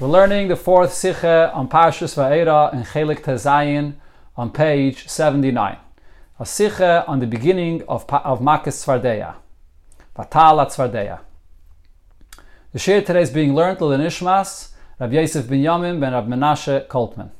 [0.00, 3.94] We're learning the fourth Sicha on Parshas Va'era and Chelik Tezayin
[4.36, 5.76] on page 79.
[6.40, 9.36] A Sicha on the beginning of, of Makkis Tzvardeya.
[10.18, 11.20] Vatala Tzvardeya.
[12.72, 16.88] The Shir today is being learned the Nishmas, Rav Yosef ben Yamim ben Rav Menashe
[16.88, 17.30] Koltman.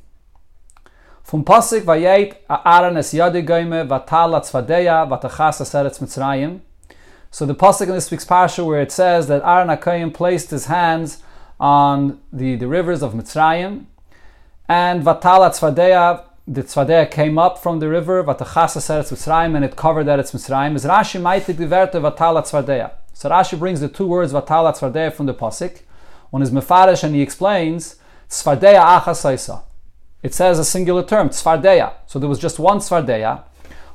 [1.25, 6.61] From Pasik Vayet Aaron es Yadi Goime Vatala Tzvardeya Vatachas Aseretz Mitzrayim.
[7.33, 10.67] So the Pasik in this week's Parsha where it says that Aaron HaKoyim placed his
[10.67, 11.21] hands
[11.65, 13.87] on the, the rivers of Mitzrayim.
[14.69, 19.75] And Vatala Tzvadeya, the Tzvadeya came up from the river, Vatachasa Seretz Mitzrayim, and it
[19.75, 20.77] covered Eretz Mitzrayim.
[20.77, 22.91] Is Rashi Maitik Diverte Vatala Tzvadeya.
[23.15, 25.81] So Rashi brings the two words Vatala Tzvadeya from the Pasik.
[26.29, 27.97] One is Mefarish, and he explains
[28.29, 29.63] Tzvadeya Achasaisa.
[30.23, 31.95] It says a singular term, Tzvadeya.
[32.07, 33.43] So there was just one Tzvadeya.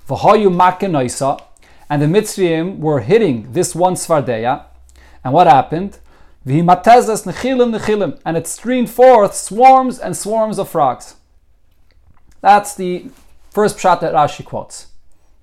[0.08, 1.40] V'hoyu Makenoisa.
[1.88, 4.64] And the Mitzrayim were hitting this one Tzvadeya.
[5.24, 6.00] And what happened?
[8.26, 11.16] And it streamed forth swarms and swarms of frogs.
[12.42, 13.12] That's the
[13.52, 14.88] first shot that Rashi quotes.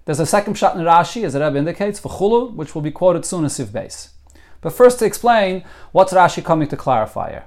[0.05, 2.91] There's a second shot in Rashi, as the Rebbe indicates, for Chulu, which will be
[2.91, 4.15] quoted soon as Siv base.
[4.61, 7.45] But first to explain what's Rashi coming to clarify here.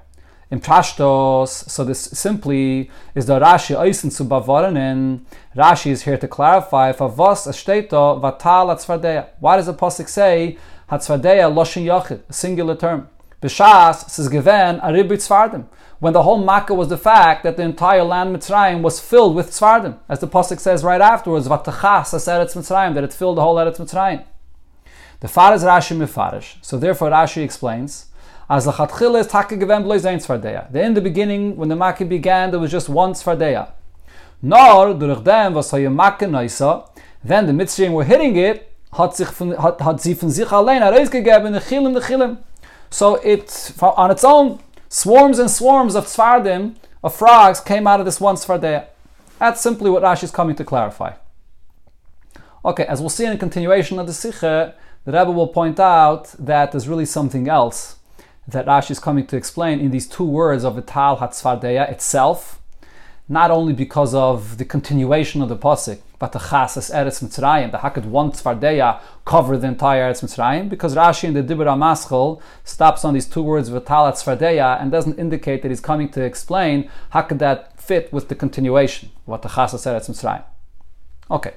[0.50, 5.26] In Pashtos, so this simply is the Rashi zu.
[5.58, 9.28] Rashi is here to clarify for Vos Ashteto Vatal Hatzvardeya.
[9.42, 10.58] Why does the Pasuk say
[10.90, 13.10] Hatzvardeya Loshin Yachid, a singular term?
[13.42, 15.66] B'shas a ribit tzvardim.
[16.00, 19.52] When the whole Makkah was the fact that the entire land Mitzrayim was filled with
[19.52, 23.56] tzvardim, as the pasuk says right afterwards, "Vatachas Eretz Mitzrayim," that it filled the whole
[23.56, 24.24] Eretz Mitzrayim.
[25.22, 26.56] The far is Rashi mifarish.
[26.62, 28.08] So therefore, Rashi explains.
[28.50, 30.76] As lachatchila is taka given zayin tzvardeya.
[30.76, 33.70] In the beginning, when the Makkah began, there was just one tzvardeya.
[34.42, 36.90] Nor durch dem was Makkah naisa,
[37.24, 40.82] then the Mitzrayim were hitting it, hat sich von, hat, hat sie von sich allein
[40.82, 42.38] herausgegeben, the chilim, the chilim.
[42.90, 44.60] So it, on its own,
[44.90, 48.88] swarms and swarms of tzvardim, of frogs, came out of this one tzvardeya.
[49.38, 51.14] That's simply what Rashi is coming to clarify.
[52.66, 54.74] Okay, as we'll see in continuation of the Sicha,
[55.06, 57.98] the Rebbe will point out that there's really something else
[58.48, 62.60] that Rashi is coming to explain in these two words of Vital Hatzvardeya itself,
[63.30, 67.80] not only because of the continuation of the Pasik, but the Chasas Eretz Mitzrayim, the
[67.80, 73.06] Hakad one Tzvardeya cover the entire Eretz Mitzrayim, because Rashi in the Dibur Maschel stops
[73.06, 77.22] on these two words Vitalat Tzvardeya and doesn't indicate that he's coming to explain how
[77.22, 80.44] could that fit with the continuation, what the Chasas Eretz Mitzrayim.
[81.32, 81.54] Okay.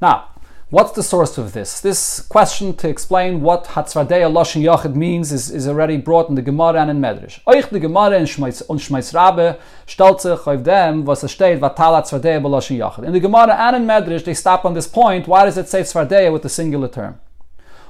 [0.00, 0.28] Now,
[0.74, 1.80] What's the source of this?
[1.80, 6.42] This question to explain what Hatzvardeya Loshin Yochid means is, is already brought in the
[6.42, 7.38] Gemara and in Medrash.
[7.46, 12.76] Euch Gemara in Shmeiz Rabbe stellt sich auf dem, was es steht, Vatala Tzvardeya Loshin
[12.76, 13.04] Yochid.
[13.04, 15.82] In the Gemara and in Medrash, they stop on this point, why does it say
[15.82, 17.20] Tzvardeya with the singular term?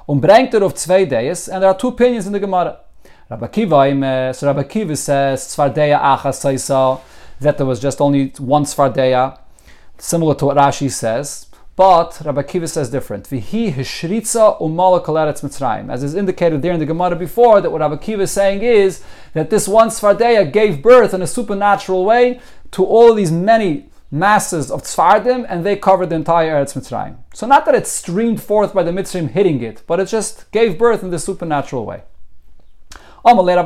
[0.06, 2.80] Und bringt er auf zwei days, and there are two opinions in the Gemara.
[3.30, 7.00] Rabbi Kiva, so Rabbi Kiva says, Tzvardeya Achas Saisa,
[7.40, 9.38] that there was just only one Tzvardeya,
[9.96, 11.46] similar to what Rashi says.
[11.76, 13.28] But Rabbi Kiva says different.
[13.28, 15.92] Vihi hishritza umalak mitzrayim.
[15.92, 19.02] As is indicated there in the Gemara before, that what Rabbi Kiva is saying is
[19.32, 22.40] that this one Svardeya gave birth in a supernatural way
[22.70, 27.16] to all these many masses of tzfardim, and they covered the entire Eretz Mitzrayim.
[27.34, 30.78] So not that it streamed forth by the Mitzrayim hitting it, but it just gave
[30.78, 32.04] birth in the supernatural way.
[33.26, 33.56] Another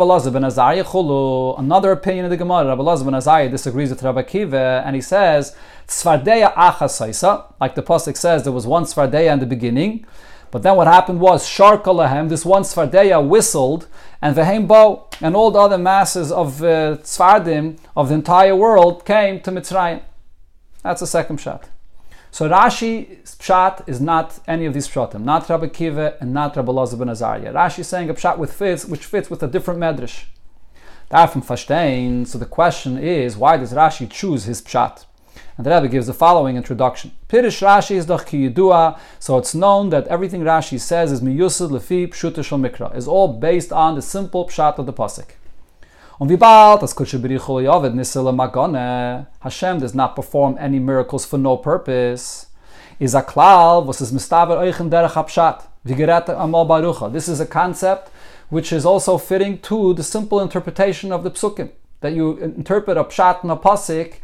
[1.91, 5.57] opinion of the Gemara, Rabbi Lazar ben Azariah disagrees with Rabbi Kiva, and he says,
[5.89, 10.07] Tzvardeya achasaisa, like the Pasuk says, there was one Tzvardeya in the beginning,
[10.53, 13.89] but then what happened was, Sharkalahem, this one Tzvardeya whistled,
[14.23, 19.05] and Vehem Bo, and all the other masses of uh, Tzvardim of the entire world
[19.05, 20.03] came to Mitzrayim.
[20.85, 21.69] That's the second shot.
[22.38, 26.71] So Rashi's pshat is not any of these pshatim, not Rabbi Kiva and not Rabbi
[26.71, 27.53] Lazar ben Azariah.
[27.53, 30.26] Rashi is saying a pshat with fits, which fits with a different medrash.
[31.10, 32.25] Davon verstehen.
[32.28, 35.04] So the question is, why does Rashi choose his pshat?
[35.56, 37.10] And the Rebbe gives the following introduction.
[37.28, 42.06] Pirish Rashi is doch kiyudua, so it's known that everything Rashi says is miyusad lefi
[42.06, 45.31] pshuta shel mikra, is all based on the simple pshat of the pasuk.
[46.19, 51.25] Und wie bald das Kutsche Berichol Yovid Nisila Magone, Hashem does not perform any miracles
[51.25, 52.49] for no purpose.
[52.99, 55.62] Is a klal, was is mistaver euchen derech hapshat.
[55.87, 57.12] Vigeret amal barucha.
[57.12, 58.11] This is a concept
[58.49, 61.70] which is also fitting to the simple interpretation of the psukim.
[62.00, 64.15] That you interpret a pshat and a pasik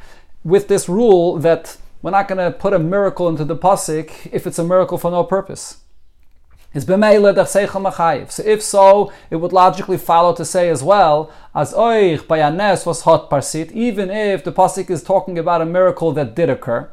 [0.43, 4.49] with this rule that we're not going to put a miracle into the pasik if
[4.49, 5.84] it's a miracle for no purpose.
[6.75, 8.33] Is machayiv.
[8.33, 13.03] So if so, it would logically follow to say as well as oich bayanes was
[13.03, 16.91] hot parsit, even if the pasuk is talking about a miracle that did occur.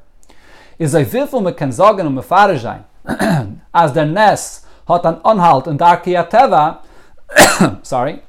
[0.78, 2.84] Is a vifel mekenzagen und mefarajain.
[3.74, 6.84] As der Nes hat an Anhalt in Darki Teva,
[7.84, 8.22] sorry,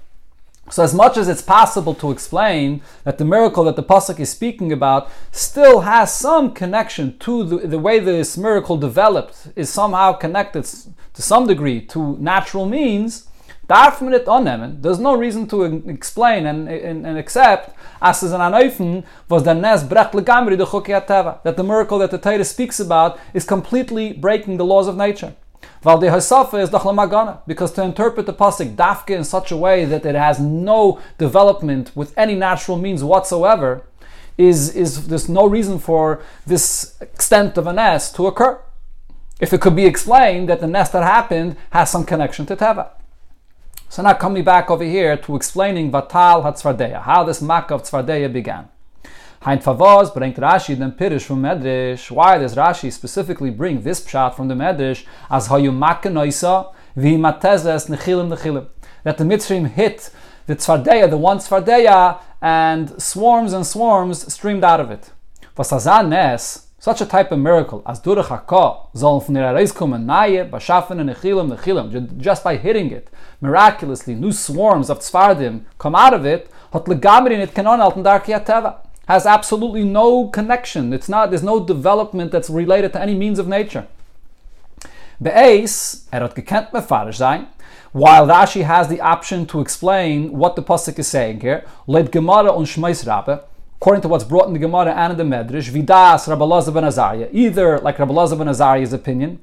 [0.73, 4.31] So, as much as it's possible to explain that the miracle that the pasuk is
[4.31, 10.15] speaking about still has some connection to the, the way this miracle developed, is somehow
[10.15, 13.29] connected to some degree to natural means,
[13.69, 19.55] there's no reason to explain and, and, and accept as is an anoifen was the
[19.55, 20.57] nes brech legamri
[21.43, 25.35] that the miracle that the Torah speaks about is completely breaking the laws of nature.
[25.83, 29.85] Val de Hasafa is Dachlamagana, because to interpret the Pasik Dafke in such a way
[29.85, 33.85] that it has no development with any natural means whatsoever,
[34.39, 38.61] is, is there's no reason for this extent of a nest to occur.
[39.41, 42.91] If it could be explained that the nest that happened has some connection to Teva.
[43.89, 48.33] So now coming back over here to explaining Vatal HaTzvardeya, how this Makkah of Tzvardeya
[48.33, 48.69] began.
[49.45, 52.13] Hein Favos bringt Rashi den Pirish from Medrash.
[52.13, 57.89] Why does Rashi specifically bring this pshat from the Medrash as hayu noisa vi matezes
[57.91, 58.69] nechilim nechilim?
[59.03, 60.11] That the Mitzrim hit
[60.47, 65.11] the Tzvardeya, the one Tzvardeya, and swarms and swarms streamed out of it.
[65.57, 70.05] Vasazan nes, such a type of miracle, as durach hakah, zoln von ihrer Reis kommen
[70.05, 73.11] nahe, bashafen and nechilim nechilim, just by hitting it,
[73.41, 78.41] miraculously, new swarms of Tzvardim come out of it, hot legamrin it kanon alten darki
[78.47, 78.77] teva
[79.13, 80.93] has absolutely no connection.
[80.95, 83.87] It's not, there's no development that's related to any means of nature.
[85.21, 87.47] Be'ez, erot gekent mefarish sein,
[87.93, 92.51] while Rashi has the option to explain what the pasuk is saying here, led Gemara
[92.51, 93.07] on Shmeis
[93.77, 96.85] according to what's brought in the Gemara and in the Medrash, vidas Rabbi Lazar ben
[96.85, 99.41] Azariah, either like Rabbi Lazar ben Azariah's opinion,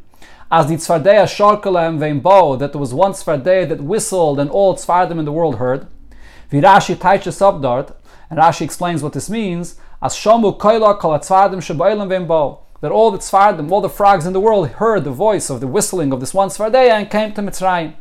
[0.50, 5.20] as the Tzvardeya Sharkalem Veimbo, that there was one Tzvardeya that whistled and all Tzvardim
[5.20, 5.86] in the world heard,
[6.52, 7.94] Virashi Taicha Sabdart,
[8.30, 9.76] and Rashi explains what this means.
[10.02, 12.60] As Shomu Koila Kol Vembo.
[12.82, 15.68] That all the tzvardim, all the frogs in the world heard the voice of the
[15.68, 17.96] whistling of this one tzvardeya and came to Mitzrayim.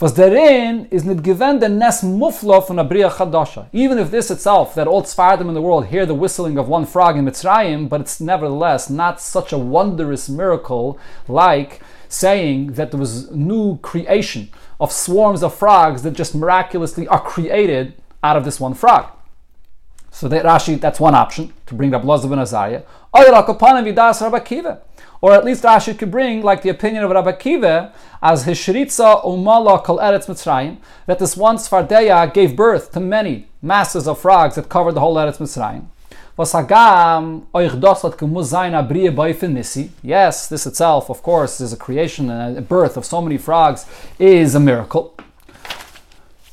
[0.00, 3.68] Was therein is not given the nes muflo from Abriya Chadasha.
[3.72, 6.84] Even if this itself, that all tzvardim in the world hear the whistling of one
[6.84, 10.98] frog in Mitzrayim, but it's nevertheless not such a wondrous miracle
[11.28, 17.20] like saying that there was new creation of swarms of frogs that just miraculously are
[17.20, 19.10] created out of this one frog.
[20.10, 22.82] So that Rashi, that's one option to bring up Lozav and Azariah.
[25.22, 27.92] Or at least Rashi could bring like the opinion of Rabbi Kiva
[28.22, 34.08] as Hishritza Umala Kol Eretz Mitzrayim, that this one Sfardeya gave birth to many masses
[34.08, 35.86] of frogs that covered the whole Eretz Mitzrayim.
[40.02, 43.84] Yes, this itself, of course, is a creation and a birth of so many frogs
[44.18, 45.14] is a miracle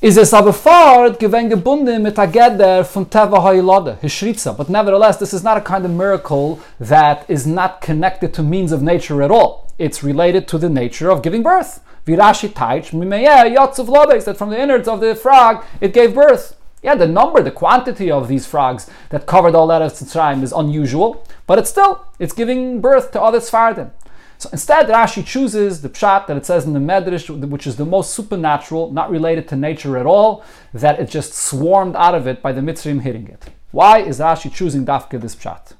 [0.00, 4.52] is es aber fort gewen gebunden mit der Geder von Teva Hailade, Hishritza.
[4.52, 8.70] But nevertheless, this is not a kind of miracle that is not connected to means
[8.70, 9.66] of nature at all.
[9.76, 11.80] It's related to the nature of giving birth.
[12.06, 16.54] Virashi Taich, Mimeyeh, Yotzav Lobes, that from the innards of the frog, it gave birth.
[16.80, 20.52] Yeah, the number, the quantity of these frogs that covered all that of Tzrayim is
[20.52, 23.90] unusual, but it's still, it's giving birth to other Sfardim.
[24.38, 27.84] So instead, Rashi chooses the pshat that it says in the Medrash, which is the
[27.84, 32.40] most supernatural, not related to nature at all, that it just swarmed out of it
[32.40, 33.46] by the Mitzrim hitting it.
[33.72, 35.74] Why is Rashi choosing Dafka this pshat?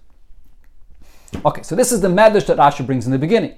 [1.45, 3.55] Okay, so this is the Medrash that Rashi brings in the beginning.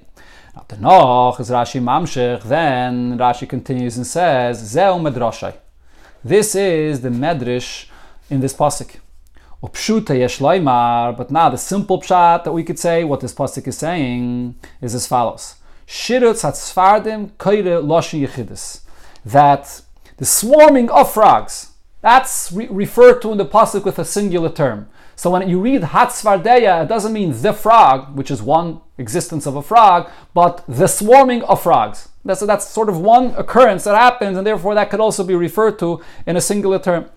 [0.68, 5.56] The Noch is Rashi Mamshech, then Rashi continues and says, Zeu Medrashai.
[6.22, 7.86] This is the Medrash
[8.28, 8.96] in this pasuk.
[9.62, 14.94] But now the simple pshat that we could say, what this pasuk is saying, is
[14.94, 15.56] as follows.
[17.82, 18.80] Loshin yechidus.
[19.24, 19.82] That
[20.16, 24.88] the swarming of frogs, that's re- referred to in the pasuk with a singular term.
[25.14, 29.56] So when you read Hatzvardeya, it doesn't mean the frog, which is one existence of
[29.56, 32.08] a frog, but the swarming of frogs.
[32.24, 35.78] That's, that's sort of one occurrence that happens, and therefore that could also be referred
[35.80, 37.10] to in a singular term.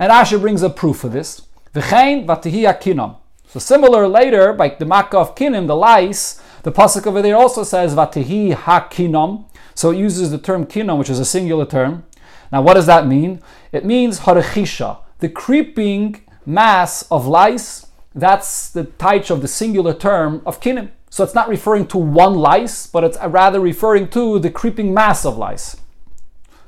[0.00, 1.45] And Asher brings a proof for this.
[1.76, 3.16] V'chein v'tihi akinom.
[3.46, 7.64] So similar later, by the makkah of kinim, the lice, the pasuk over there also
[7.64, 9.44] says v'tihi hakinom.
[9.74, 12.04] So it uses the term kinom, which is a singular term.
[12.50, 13.42] Now, what does that mean?
[13.72, 17.86] It means harechisha, the creeping mass of lice.
[18.14, 20.92] That's the taich of the singular term of kinim.
[21.10, 25.26] So it's not referring to one lice, but it's rather referring to the creeping mass
[25.26, 25.76] of lice,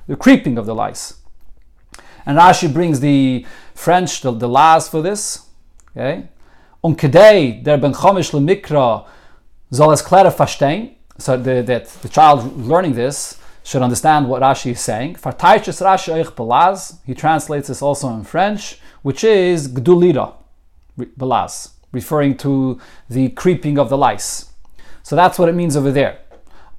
[0.07, 1.15] the creeping of the lice.
[2.29, 4.49] And Rashi brings the French, the, the
[4.91, 5.47] for this.
[5.97, 6.29] Okay?
[6.85, 9.07] Und kedei der ben chomish lemikra
[9.71, 10.91] soll es klar verstehen.
[11.17, 15.15] So the, that the child learning this should understand what Rashi is saying.
[15.17, 16.99] For Fartaiches Rashi euch belaz.
[17.07, 20.35] He translates this also in French, which is gdulira
[20.99, 24.53] belaz, referring to the creeping of the lice.
[25.03, 26.19] So that's what it means over there.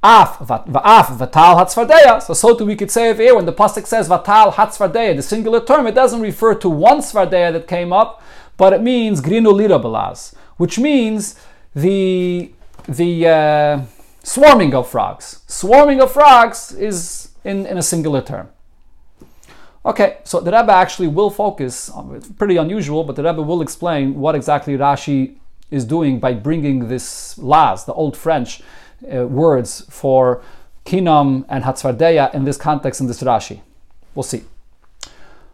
[0.01, 2.21] Af, va'af, vatal hatzvardeya.
[2.21, 5.21] So, so too we could say over here when the pasuk says vatal hatzvardeya, the
[5.21, 8.21] singular term, it doesn't refer to one svardeya that came up,
[8.55, 11.35] but it means grinu lira balaz, which means
[11.75, 12.51] the
[12.87, 13.81] the uh,
[14.23, 15.43] swarming of frogs.
[15.47, 18.49] Swarming of frogs is in, in a singular term.
[19.85, 24.15] Okay, so the Rebbe actually will focus, it's pretty unusual, but the Rebbe will explain
[24.15, 25.37] what exactly Rashi
[25.71, 28.61] is doing by bringing this las, the old French,
[29.03, 30.41] uh, words for
[30.85, 33.61] kinam and hatzvardeya in this context in this Rashi.
[34.15, 34.43] We'll see.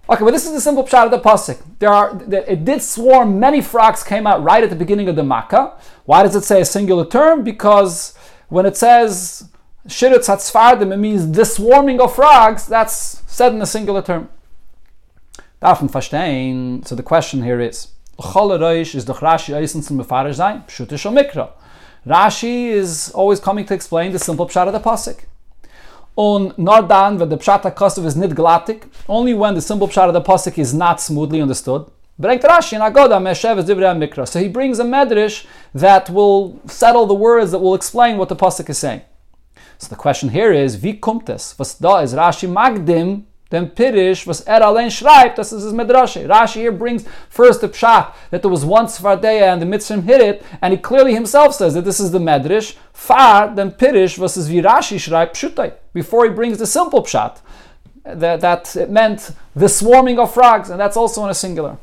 [0.07, 1.61] Okay, but this is the simple pshat of the pasuk.
[1.79, 3.39] There are it did swarm.
[3.39, 5.73] Many frogs came out right at the beginning of the makkah.
[6.05, 7.43] Why does it say a singular term?
[7.43, 8.15] Because
[8.49, 9.49] when it says
[9.87, 12.67] shiritz hatzvardim, it means the swarming of frogs.
[12.67, 14.29] That's said in a singular term.
[15.61, 16.87] Verstehen.
[16.87, 17.87] So the question here is:
[18.19, 20.63] is the Rashi eisen zum befarish sein?
[20.67, 21.49] Pshutish mikra.
[22.05, 25.25] Rashi is always coming to explain the simple pshat of the pasuk.
[26.15, 30.13] On Nardan, when the pshat HaKosov is nit glatik, only when the simple pshat of
[30.13, 31.89] the pasuk is not smoothly understood.
[32.19, 34.27] Rashi Divrei Mikra.
[34.27, 38.35] So he brings a medrash that will settle the words that will explain what the
[38.35, 39.01] pasuk is saying.
[39.79, 44.89] So the question here is, wie kommt is Rashi magdim then Pirish was Er Alein
[44.89, 46.17] schreibt, this is his Midrash.
[46.17, 50.21] Rashi here brings first the Pshat, that there was once Svardeya and the Mitzrim hit
[50.21, 52.75] it, and he clearly himself says that this is the Medrash.
[52.91, 57.39] Far, then Pirish versus Virashi schreibt Pshutai, before he brings the simple Pshat,
[58.03, 61.77] that, that it meant the swarming of frogs, and that's also in a singular.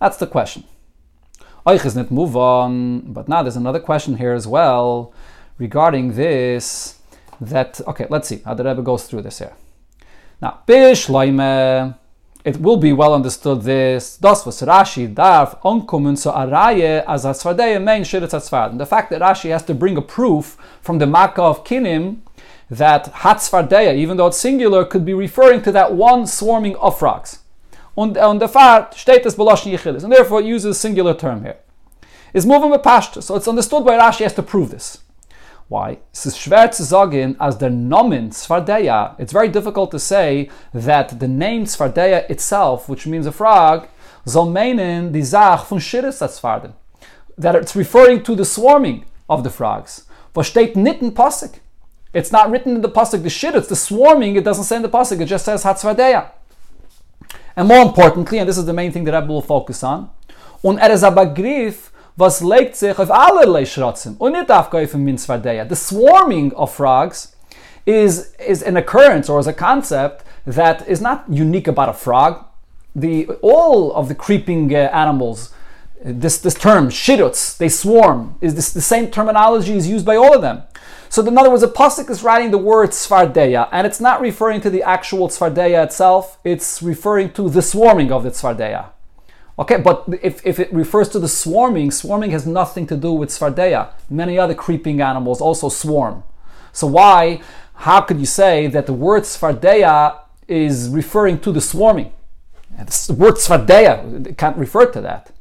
[0.00, 0.64] That's the question.
[1.66, 5.12] Oich is not move on, but now there's another question here as well
[5.58, 6.98] regarding this.
[7.40, 9.52] That okay, let's see how the Rebbe goes through this here.
[10.40, 11.96] Now, Bishloime,
[12.44, 14.16] it will be well understood this.
[14.18, 18.78] Das was Rashi darf ankommen zu Araye as Hatzvardei main Shiritz Hatzvard.
[18.78, 22.18] The fact that Rashi has to bring a proof from the Makkah of Kinim
[22.70, 27.40] that Hatzvardeya, even though it's singular, could be referring to that one swarming of frogs.
[27.96, 31.56] Und, und der Fahrt steht Yechilis, and therefore it uses a singular term here.
[32.32, 34.98] Is moving with Pashta, so it's understood why Rashi has to prove this.
[35.68, 35.98] Why?
[36.12, 42.88] Sagen, als der Nomen Svardeya, it's very difficult to say that the name Svardeya itself,
[42.88, 43.88] which means a frog,
[44.24, 46.18] soll meinen die Sach von Shiris.
[47.36, 50.06] That it's referring to the swarming of the frogs.
[50.34, 51.02] Was steht nicht?
[52.14, 54.82] It's not written in the Pasuk, the shit, it's the swarming, it doesn't say in
[54.82, 56.30] the Pasuk, it just says Hatzvardeya.
[57.54, 60.08] And more importantly, and this is the main thing that I will focus on,
[60.62, 61.04] und er ist
[62.18, 67.36] was legt sich auf allerlei Schrotzen und nicht aufgehäufen min The swarming of frogs
[67.86, 72.44] is, is an occurrence or is a concept that is not unique about a frog.
[72.96, 75.54] The, all of the creeping uh, animals,
[76.04, 80.34] this, this term, shirutz, they swarm, is this, the same terminology is used by all
[80.34, 80.62] of them.
[81.08, 84.60] So in other words, a pasuk is writing the word tzvardeya, and it's not referring
[84.62, 88.86] to the actual tzvardeya itself, it's referring to the swarming of the tzvardeya.
[89.58, 93.30] Okay, but if, if it refers to the swarming, swarming has nothing to do with
[93.30, 93.90] Svardeya.
[94.08, 96.22] Many other creeping animals also swarm.
[96.72, 97.40] So why,
[97.74, 102.12] how could you say that the word Svardeya is referring to the swarming?
[102.76, 105.32] The word Svardeya can't refer to that.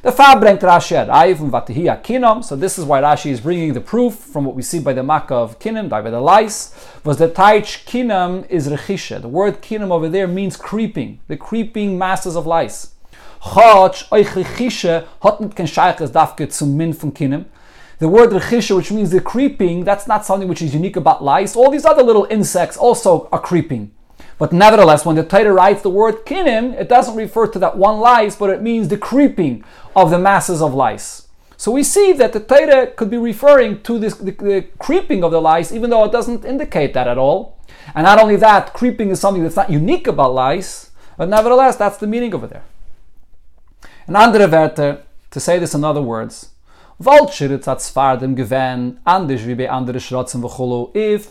[0.00, 2.42] The Fa bringt Rashi Raiv Vatihia Kinom.
[2.42, 5.02] So this is why Rashi is bringing the proof from what we see by the
[5.02, 6.74] Makkah of Kinim, by the lice,
[7.04, 9.20] was that Taich Kinom is Rechisha.
[9.20, 12.93] The word Kinom over there means creeping, the creeping masses of lice.
[14.10, 17.44] Euch rechische, hat kein zum Min von Kinem.
[17.98, 21.54] The word rechische, which means the creeping, that's not something which is unique about lice.
[21.54, 23.92] All these other little insects also are creeping.
[24.38, 28.00] But nevertheless, when the Torah writes the word kinim, it doesn't refer to that one
[28.00, 29.62] lice, but it means the creeping
[29.94, 31.28] of the masses of lice.
[31.56, 35.30] So we see that the Torah could be referring to this, the, the, creeping of
[35.30, 37.58] the lice, even though it doesn't indicate that at all.
[37.94, 41.98] And not only that, creeping is something that's not unique about lice, but nevertheless, that's
[41.98, 42.64] the meaning over there.
[44.06, 44.98] In andere Werte,
[45.30, 46.50] to say this in other words,
[47.00, 47.06] if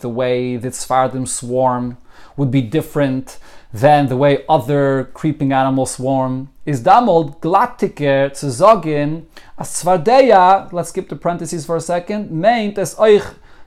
[0.00, 1.96] the way that Sfardim swarm
[2.36, 3.38] would be different
[3.72, 10.88] than the way other creeping animals swarm, is damol glattiker zu sagen, as Svardeya, let's
[10.88, 13.22] skip the parentheses for a second, meint es euch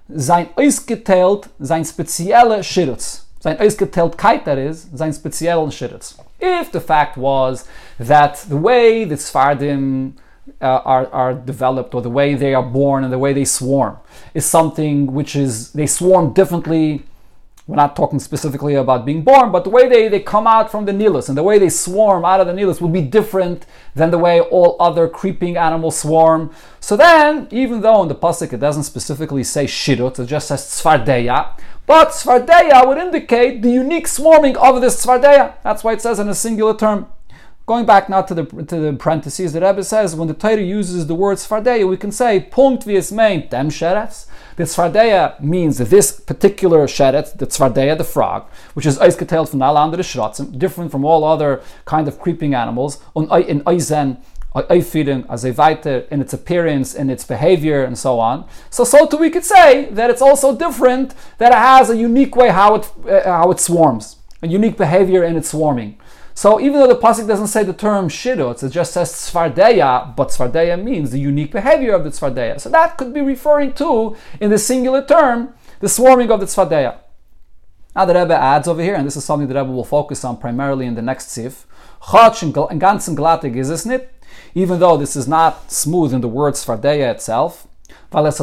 [0.09, 3.25] sein ausgeteilt, sein spezielle Schirutz.
[3.39, 6.17] Sein Ausgeteiltkeit, that is, sein speziellen Schirutz.
[6.39, 7.67] If the fact was
[8.00, 10.13] that the way the Sfardim
[10.62, 13.98] uh, are, are developed or the way they are born and the way they swarm
[14.34, 17.03] is something which is, they swarm differently
[17.67, 20.86] we're not talking specifically about being born, but the way they, they come out from
[20.86, 24.09] the Nilus and the way they swarm out of the Nilus will be different than
[24.09, 26.50] the way all other creeping animals swarm.
[26.79, 30.62] So then, even though in the Pasuk it doesn't specifically say Shirut, it just says
[30.62, 35.55] Tzvardeya, but Tzvardeya would indicate the unique swarming of this Tzvardeya.
[35.63, 37.07] That's why it says in a singular term.
[37.67, 41.05] Going back now to the to the parentheses, the Rebbe says when the Torah uses
[41.05, 44.25] the word Sfardeya, we can say Punkt vies main dem sheretz.
[44.55, 49.91] The Tzvardeya means this particular sheret, the Tzvardeya, the frog, which is eisketelt from all
[49.91, 54.17] the shrotzim, different from all other kind of creeping animals, in Eisen,
[54.55, 58.47] Eifidin, as in its appearance, in its behavior, and so on.
[58.69, 62.38] So, so too we could say that it's also different, that it has a unique
[62.38, 65.97] way how it, uh, how it swarms, a unique behavior in its swarming.
[66.38, 70.27] So even though the pasuk doesn't say the term shidut, it just says tzvardeya, but
[70.27, 72.62] tzvardeya means the unique behavior of the tzvardeya.
[72.62, 77.00] So that could be referring to, in the singular term, the swarming of the tzvardeya.
[77.96, 80.38] Now the Rebbe adds over here, and this is something the Rebbe will focus on
[80.38, 81.65] primarily in the next sif.
[82.03, 84.13] Chotch and ganzen glattig is es nit,
[84.53, 87.67] even though this is not smooth in the word tzvardeya itself,
[88.12, 88.39] because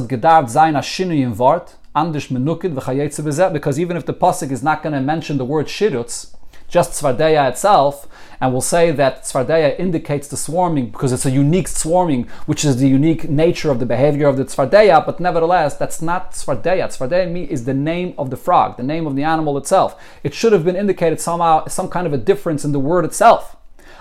[3.79, 6.35] even if the pasuk is not going to mention the word shidutz,
[6.75, 8.09] just Tzvardeya itself,
[8.41, 12.79] and we'll say that Tzvardeya indicates the swarming because it's a unique swarming, which is
[12.79, 16.87] the unique nature of the behavior of the Tzvardeya, but nevertheless, that's not Tzvardeya.
[16.89, 19.91] Tzvardeya is the name of the frog, the name of the animal itself.
[20.25, 23.57] It should have been indicated somehow, some kind of a difference in the word itself.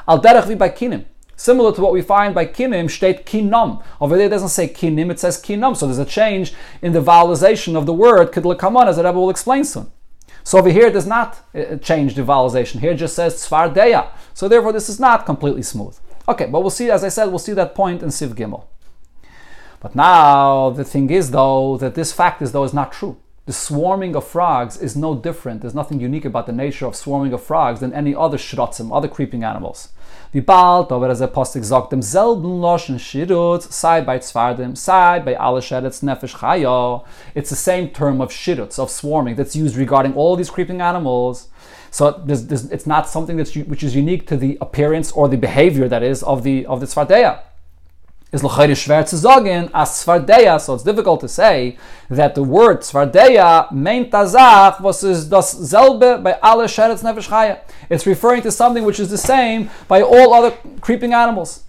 [0.07, 1.05] Al derech by kinim.
[1.35, 3.83] Similar to what we find by kinim, state kinom.
[4.01, 5.77] Over there it doesn't say kinim, it says kinom.
[5.77, 9.29] So there's a change in the vowelization of the word kidlakamon, as the Rebbe will
[9.29, 9.91] explain soon.
[10.43, 12.79] So over here it does not uh, change the vowelization.
[12.79, 14.09] Here it just says tzvardeya.
[14.33, 15.97] So therefore this is not completely smooth.
[16.27, 18.65] Okay, but we'll see, as I said, we'll see that point in Siv Gimel.
[19.79, 23.17] But now the thing is though that this fact is though is not true.
[23.45, 25.61] The swarming of frogs is no different.
[25.61, 29.09] There's nothing unique about the nature of swarming of frogs than any other shrotzim, other
[29.09, 29.89] creeping animals.
[30.33, 35.39] Wie bald aber as a Postik sagt, demselben Loschen Shirut, sei bei Zwardim, sei bei
[35.39, 37.03] alle Sheretz Nefesh Chaya.
[37.35, 41.49] It's the same term of Shirutz, of swarming, that's used regarding all these creeping animals.
[41.91, 45.37] So there's, there's, it's not something that's which is unique to the appearance or the
[45.37, 47.37] behavior that is of the of the Tzvardeya
[48.33, 51.77] is l'chayre zu sagen as Tzvardeya, so it's difficult to say
[52.09, 57.59] that the word Tzvardeya meint azach was is das selbe by alle sheretz nefesh chaya.
[57.89, 61.63] It's referring to something which is the same by all other creeping animals.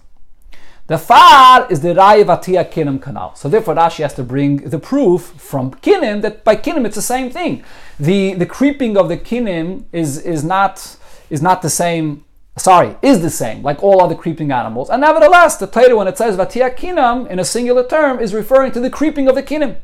[0.87, 3.35] The far is the Rai Vatia Kinim canal.
[3.35, 7.01] So therefore Rashi has to bring the proof from Kinim that by Kinim it's the
[7.01, 7.63] same thing.
[7.99, 10.97] The the creeping of the Kinim is is not
[11.29, 12.25] is not the same
[12.57, 14.89] sorry, is the same, like all other creeping animals.
[14.89, 18.71] And nevertheless, the Torah, when it says Vatia Kinam in a singular term, is referring
[18.73, 19.77] to the creeping of the Kinim.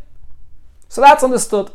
[0.88, 1.72] So that's understood.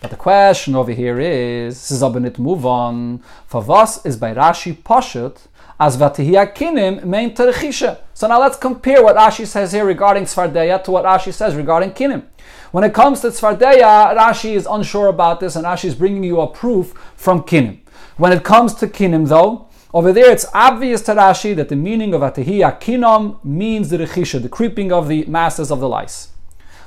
[0.00, 5.48] But the question over here is, a move on, for was is by Rashi Pashut,
[5.80, 7.98] as Vatihia Kinim main Terechisha.
[8.14, 11.92] So now let's compare what Rashi says here regarding Tzvardeya to what Rashi says regarding
[11.92, 12.24] Kinim.
[12.72, 16.40] When it comes to Tzvardeya, Rashi is unsure about this and Rashi is bringing you
[16.40, 17.78] a proof from Kinim.
[18.16, 22.12] When it comes to Kinim though, over there, it's obvious to Rashi that the meaning
[22.12, 26.28] of Atehiyah Kinom means the Rechisha, the creeping of the masses of the lice.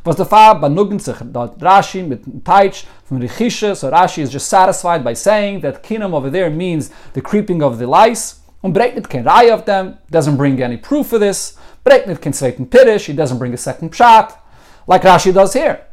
[0.06, 5.84] Was the Rashi mit Teich from Rechisha, so Rashi is just satisfied by saying that
[5.84, 8.40] Kinom over there means the creeping of the lice.
[8.64, 8.76] And
[9.10, 11.58] can rai of them, doesn't bring any proof for this.
[11.84, 14.38] Breitnit can say Pirish, he doesn't bring a second pshat,
[14.86, 15.88] like Rashi does here.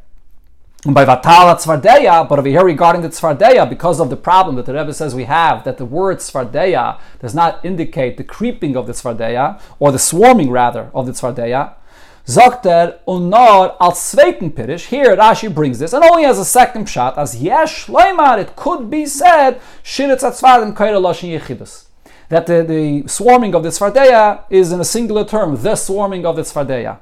[0.84, 4.66] And by Vatala Tzvardeya, but over here regarding the Tzvardeya, because of the problem that
[4.66, 8.86] the Rebbe says we have, that the word Tzvardeya does not indicate the creeping of
[8.86, 11.74] the Tzvardeya, or the swarming rather of the Tzvardeya,
[12.28, 14.86] Zokter unor al zweiten pirish.
[14.86, 18.88] Here Rashi brings this, and only as a second shot, as yesh leimar, it could
[18.88, 21.86] be said, shiritz atzvadim kaira loshin yechidus.
[22.28, 26.36] That the, the swarming of the Tzvardeya is in a singular term, the swarming of
[26.36, 26.98] the Tzvardeya.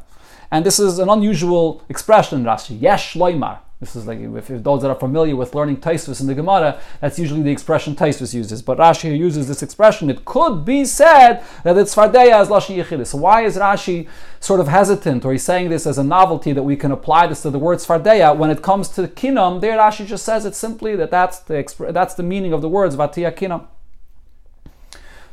[0.50, 2.80] And this is an unusual expression, in Rashi.
[2.80, 3.58] Yesh leimar.
[3.78, 6.80] This is like if, if, those that are familiar with learning Taisvis in the Gemara,
[7.00, 8.62] that's usually the expression Taisvis uses.
[8.62, 10.08] But Rashi uses this expression.
[10.08, 13.08] It could be said that it's Fardeya as Lashon Yechidus.
[13.08, 14.08] So why is Rashi
[14.40, 17.42] sort of hesitant, or he's saying this as a novelty that we can apply this
[17.42, 19.60] to the word Fardeya when it comes to Kinam?
[19.60, 22.96] There, Rashi just says it simply that that's the that's the meaning of the words
[22.96, 23.66] Vatia Kinam.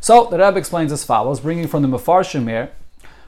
[0.01, 2.73] So the Rebbe explains as follows, bringing from the Mefarshim here.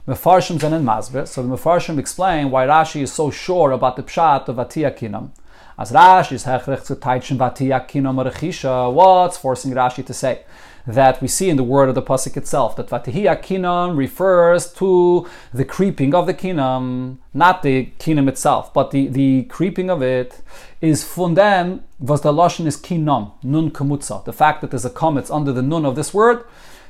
[0.06, 1.26] Mefarshim and Masber.
[1.26, 5.30] So the Mefarshim explain why Rashi is so sure about the pshat of Atiyah.
[5.78, 8.92] As Rashi is hechrech to teitschen vatiya kinam rechisha.
[8.92, 10.44] What's forcing Rashi to say?
[10.86, 15.26] that we see in the word of the pasuk itself that vatihia kinam refers to
[15.52, 20.40] the creeping of the kinam, not the kinam itself, but the, the creeping of it
[20.80, 24.24] is fundem was the lashon is kinam nun kamutza.
[24.24, 26.44] The fact that there's a comet under the nun of this word,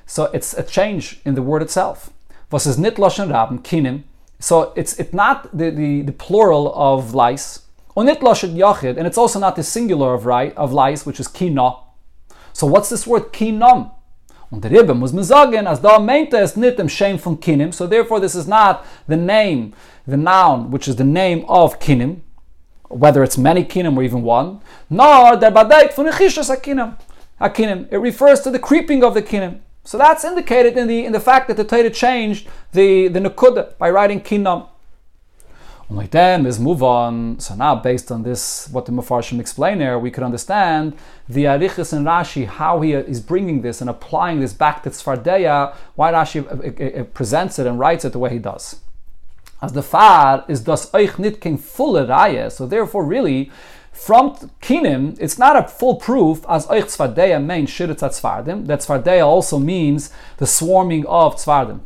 [0.04, 2.10] so it's a change in the word itself.
[2.56, 3.28] Was is nit lashon
[3.60, 4.04] kinim.
[4.38, 7.66] So it's it's not the, the, the plural of lice.
[7.94, 11.28] Onit lashon yachid, and it's also not the singular of right of lice, which is
[11.28, 11.76] kina
[12.54, 13.90] so what's this word kinam?
[14.50, 17.74] Und der Rebbe muss man sagen, as da meinte es nicht im Shem von Kinim,
[17.74, 19.74] so therefore this is not the name,
[20.06, 22.22] the noun, which is the name of Kinim,
[22.88, 26.48] whether it's many Kinim or even one, nor der Badait von Echishas.
[27.38, 27.92] HaKinim.
[27.92, 29.60] It refers to the creeping of the Kinim.
[29.86, 33.78] So that's indicated in the in the fact that the Torah changed the, the Nakuda
[33.78, 34.66] by writing Kinam.
[35.88, 37.38] Only then is move on.
[37.38, 40.94] So now, based on this, what the Mefarshim explain here, we could understand
[41.28, 45.76] the Arichas and Rashi, how he is bringing this and applying this back to Tzfardeya,
[45.94, 48.80] why Rashi uh, uh, uh, presents it and writes it the way he does.
[49.62, 53.52] As the far is das euch nit kein fulle Reihe, so therefore really,
[53.96, 59.26] from Kinim, it's not a full proof as euch Tzfardeya main shiritz Tzfardim, that Tzfardeya
[59.26, 61.80] also means the swarming of Tzfardim.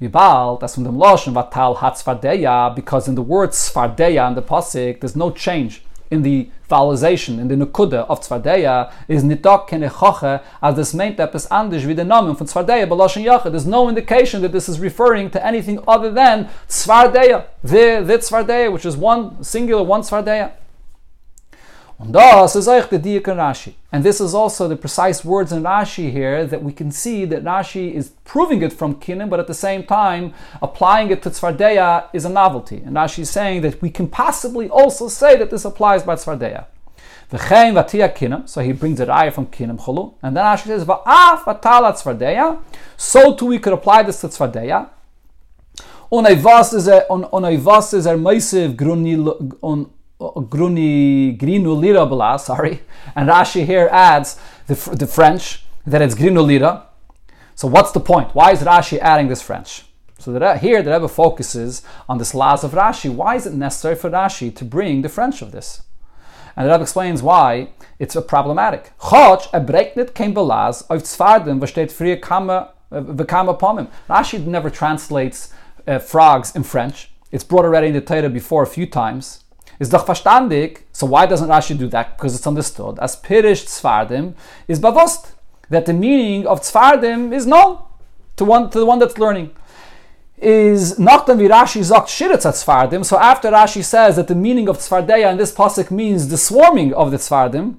[0.00, 4.42] Vibal, that's from the Mloshon Vatal hat Svardeya, because in the word Svardeya in the
[4.42, 10.42] Pasik, there's no change in the vowelization, in the Nukuda of Tzvardeya, is nitok kenechoche,
[10.62, 13.50] as this meint epis anders wie the nomen von Tzvardeya, Yachid.
[13.50, 18.70] There's no indication that this is referring to anything other than Tzvardeya, the, the Tzvardeya,
[18.70, 20.52] which is one singular, one Tzvardeya.
[20.52, 21.85] Und das ist euch der Diak in Rashi.
[21.98, 22.14] And
[24.04, 27.94] this is also the precise words in Rashi here that we can see that Rashi
[27.94, 32.24] is proving it from Kinim, but at the same time applying it to Tzvardeya is
[32.24, 32.82] a novelty.
[32.84, 36.66] And Rashi is saying that we can possibly also say that this applies by Tzvardeya.
[37.28, 42.62] So he brings it ayah from kinam chulu, and then Rashi says va'af v'tala tzvardeya,
[42.96, 44.90] so too we could apply this to tzvardeya.
[46.08, 51.78] On a vas is a on a vas is a meisiv gruni on gruni grinu
[51.78, 52.82] lira bala, sorry.
[53.14, 56.86] And Rashi here adds the, the French that it's grinu lira.
[57.54, 58.34] So what's the point?
[58.34, 59.84] Why is Rashi adding this French?
[60.18, 63.12] So that here the Rebbe focuses on this laws of Rashi.
[63.12, 65.82] Why is it necessary for Rashi to bring the French of this?
[66.56, 68.92] And the Rebbe explains why it's a problematic.
[68.98, 73.88] Chotch ebreknet kein belaz auf tzfardim versteht früher kama v'kama pomim.
[74.08, 75.52] Rashi never translates
[75.86, 77.10] uh, frogs in French.
[77.30, 79.44] It's brought already in the Torah before a few times
[79.78, 80.84] is doch verstandig.
[80.92, 82.16] So why doesn't Rashi do that?
[82.16, 82.98] Because it's understood.
[82.98, 84.34] As Pirish Tzfardim
[84.68, 85.32] is bavost,
[85.68, 87.82] That the meaning of Tzfardim is known
[88.36, 89.50] to one to the one that's learning.
[90.38, 93.04] Is not wie Rashi sagt Shiritz Tzfardim.
[93.04, 96.94] So after Rashi says that the meaning of Tzfardeya in this pasuk means the swarming
[96.94, 97.76] of the Tzfardim,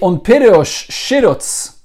[0.00, 1.76] on Pirish Shirutz,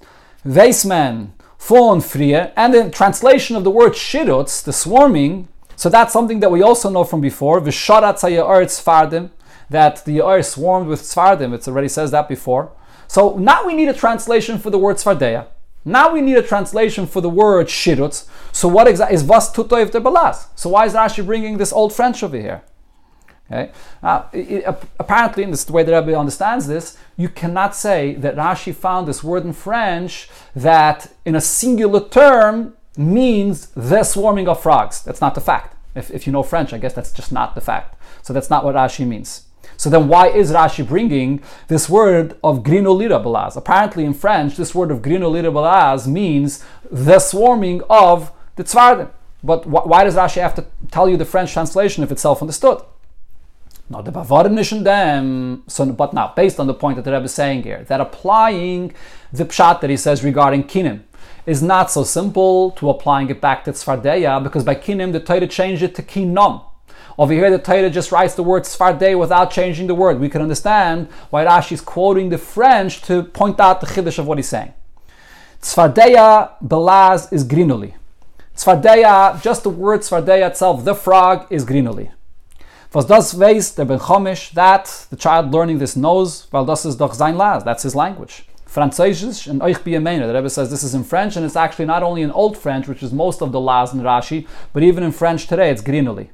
[0.43, 6.39] Weisman, von Frie, and the translation of the word Shirutz, the swarming, so that's something
[6.39, 7.61] that we also know from before.
[7.61, 9.31] Visharat tzfardim,
[9.69, 11.53] that the Yair swarmed with tzfardim.
[11.53, 12.71] It already says that before.
[13.07, 15.47] So now we need a translation for the word tzfardeya.
[15.83, 18.27] Now we need a translation for the word shirutz.
[18.51, 20.47] So what exactly is vas tutoiv de balas?
[20.55, 22.63] So why is Rashi bringing this old French over here?
[23.51, 23.71] Okay.
[24.01, 24.65] Uh, it,
[24.99, 29.07] apparently, in this the way that everybody understands this, you cannot say that Rashi found
[29.07, 35.01] this word in French that in a singular term means the swarming of frogs.
[35.01, 35.75] That's not the fact.
[35.95, 38.01] If, if you know French, I guess that's just not the fact.
[38.21, 39.43] So that's not what Rashi means.
[39.77, 43.55] So then why is Rashi bringing this word of grinolira balaz?
[43.55, 49.09] Apparently in French, this word of grinolira balaz means the swarming of the tzvardim.
[49.43, 52.81] But wh- why does Rashi have to tell you the French translation if it's self-understood?
[53.89, 55.63] No, the Bavarim them.
[55.67, 58.93] So, but now, based on the point that the Rebbe is saying here, that applying
[59.31, 61.01] the pshat that he says regarding kinim,
[61.45, 65.47] is not so simple to applying it back to Tzfardeya because by Kinim the Torah
[65.47, 66.63] changed it to Kinom.
[67.17, 70.19] Over here, the Torah just writes the word Tzfardeya without changing the word.
[70.19, 74.27] We can understand why Rashi is quoting the French to point out the chiddush of
[74.27, 74.73] what he's saying.
[75.61, 77.93] Tzfardeya belaz is grinuli.
[78.55, 82.11] Tzfardeya, just the word Tzfardeya itself, the frog is grinuli.
[82.93, 86.97] Was das weiß der Ben Chomish, that the child learning this knows, weil das ist
[86.97, 88.45] doch sein Laz, that's his language.
[88.75, 90.27] Französisch and Euch Biyamena.
[90.27, 92.89] The Rebbe says this is in French, and it's actually not only in Old French,
[92.89, 96.27] which is most of the laws in Rashi, but even in French today, it's Grinoli.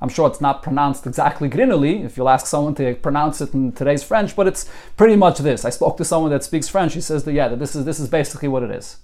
[0.00, 3.72] I'm sure it's not pronounced exactly Grinoli, if you'll ask someone to pronounce it in
[3.72, 5.64] today's French, but it's pretty much this.
[5.64, 7.98] I spoke to someone that speaks French, he says that, yeah, that this is, this
[7.98, 8.98] is basically what it is.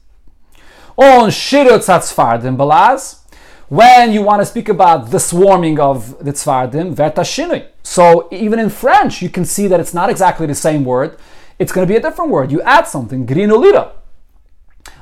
[0.96, 3.24] On Shirut Tzfardim Balaz,
[3.68, 7.66] When you want to speak about the swarming of the tzvardim, vertashinui.
[7.83, 11.16] So even in French, you can see that it's not exactly the same word.
[11.58, 12.50] It's going to be a different word.
[12.50, 13.92] You add something, grinolira.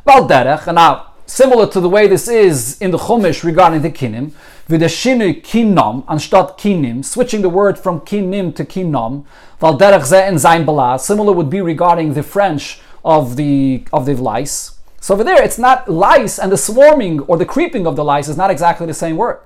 [0.07, 4.33] Valderech, and now similar to the way this is in the Chumash regarding the kinim,
[4.69, 9.25] v'deshinu kinom anstatt kinim, switching the word from kinim to kinom,
[9.61, 10.99] valderech ze in zayin bala.
[10.99, 14.79] Similar would be regarding the French of the of the lice.
[15.01, 18.29] So over there, it's not lice and the swarming or the creeping of the lice
[18.29, 19.41] is not exactly the same word.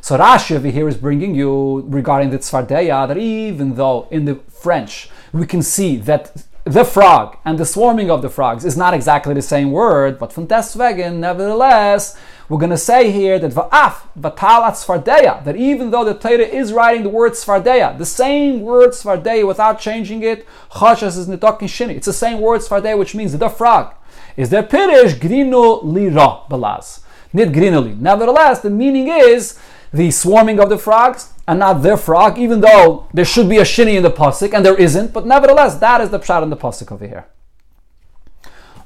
[0.00, 4.36] So Rashi over here is bringing you regarding the tzvardeya that even though in the
[4.48, 8.92] French we can see that the frog and the swarming of the frogs is not
[8.92, 14.00] exactly the same word, but from deswegen, nevertheless, we're going to say here that va'af
[14.18, 18.90] vatalat svardeya, that even though the Torah is writing the word svardeya, the same word
[18.90, 21.96] svardeya without changing it, chashas is nitokin shini.
[21.96, 23.94] It's the same word svardeya, which means the frog.
[24.36, 27.00] Is there pirish grino lira balaz?
[27.32, 27.98] Nit grinoli.
[27.98, 29.58] Nevertheless, the meaning is
[29.92, 33.62] the swarming of the frogs and not their frog, even though there should be a
[33.62, 35.12] shini in the pasuk and there isn't.
[35.12, 37.26] But nevertheless, that is the pshat in the pasuk over here.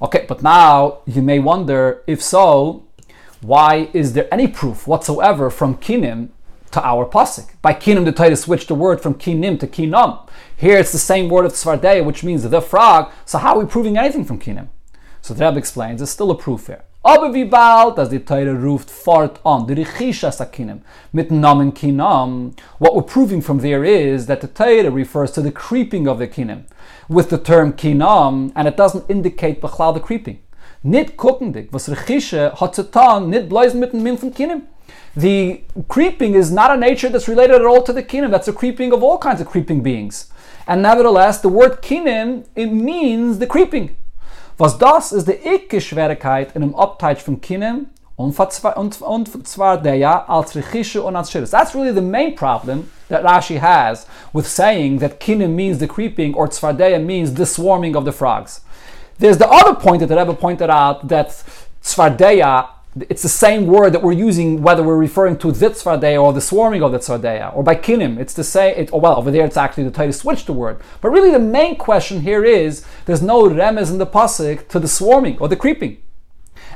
[0.01, 2.85] Okay, but now you may wonder, if so,
[3.41, 6.29] why is there any proof whatsoever from kinim
[6.71, 7.51] to our pasuk?
[7.63, 10.29] By kinim, the Torah switched the word from kinim to kinam.
[10.57, 13.13] Here it's the same word of tzvardeya, which means the frog.
[13.25, 14.69] So how are we proving anything from kinim?
[15.21, 16.85] So the Rebbe explains, there's still a proof here.
[17.05, 22.57] Aber wie bald, as the Torah ruft fort on, the Richisha Sakinim, mit Namen Kinam,
[22.79, 26.29] what we're proving from there is that the Torah refers to the creeping of the
[26.29, 26.63] Kinim
[27.09, 30.39] with the term Kinam, and it doesn't indicate Bechlal the creeping.
[30.85, 34.63] Nit guckendig, was Rechisha hat zetan, nit bleisen mit dem Mim von Kinim.
[35.17, 38.31] The creeping is not a nature that's related at all to the kinim.
[38.31, 40.33] That's a creeping of all kinds of creeping beings.
[40.67, 43.97] And nevertheless, the word kinim, it means the creeping.
[44.59, 46.75] Was das ist die Schwierigkeit in dem
[47.25, 47.87] von Kinem
[48.17, 48.39] und,
[48.77, 49.03] und,
[49.35, 51.51] und zwar der ja als Rechische und als Schirres.
[51.51, 56.35] That's really the main problem that Rashi has with saying that Kinem means the creeping
[56.35, 58.63] or Tzvardeya means the swarming of the frogs.
[59.19, 61.29] There's the other point that the Rebbe pointed out that
[61.83, 62.67] Tzvardeya
[63.09, 66.43] it's the same word that we're using whether we're referring to the tzvardeya or the
[66.43, 68.19] swarming of the tzvardeya or by kinim.
[68.19, 68.77] It's the same.
[68.77, 70.81] It, oh, well, over there it's actually the Torah switched the word.
[71.01, 74.89] But really, the main question here is there's no remez in the pasuk to the
[74.89, 76.03] swarming or the creeping.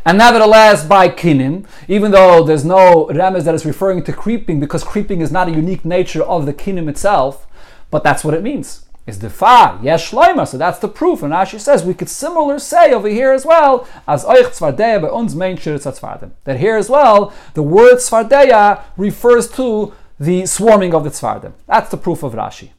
[0.07, 4.85] And nevertheless, by kinim, even though there's no remez that is referring to creeping, because
[4.85, 7.47] creeping is not a unique nature of the kinim itself,
[7.91, 10.47] but that's what it means is the fa yes shloima.
[10.47, 11.23] So that's the proof.
[11.23, 15.09] And Rashi says we could similar say over here as well as oich tzvardeya by
[15.09, 16.33] uns main tzvardim.
[16.45, 21.53] That here as well the word tzvardeya refers to the swarming of the tzvardim.
[21.67, 22.71] That's the proof of Rashi.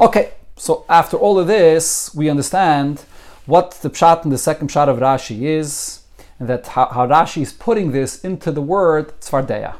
[0.00, 3.04] Okay, so after all of this, we understand
[3.46, 6.02] what the pshat in the second pshat of Rashi is,
[6.38, 9.76] and that how, how Rashi is putting this into the word tzvardeya.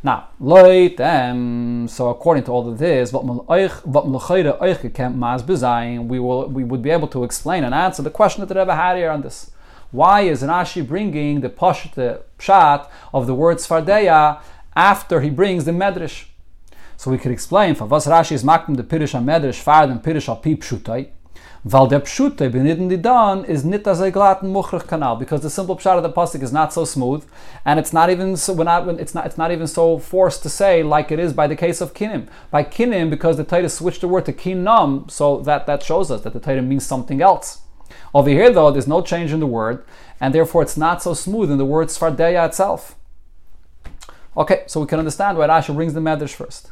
[0.00, 3.18] Now, loit, um, so according to all of this, we
[6.20, 8.96] will we would be able to explain and answer the question that the Rebbe had
[8.96, 9.50] here on this.
[9.90, 14.40] Why is Rashi bringing the the pshat of the word Svardeya
[14.76, 16.26] after he brings the medrash?
[16.96, 20.28] So we could explain, for was Rashi is making the pirish medrash, far than pirish
[20.28, 20.54] al pi
[21.68, 25.42] pshutai, Weil der Pshute benitten die Dan is nit as a glatten muchrich kanal because
[25.42, 27.24] the simple pshat of the pasuk is not so smooth
[27.64, 30.82] and it's not even so when it's not it's not even so forced to say
[30.82, 32.28] like it is by the case of kinim.
[32.50, 36.22] By kinim because the Torah switched the word to kinam, so that that shows us
[36.22, 37.60] that the Torah means something else.
[38.14, 39.84] Over here though, there's no change in the word
[40.20, 42.96] and therefore it's not so smooth in the word svardeya itself.
[44.36, 46.70] Okay, so we can understand why Rashi brings the medrash first.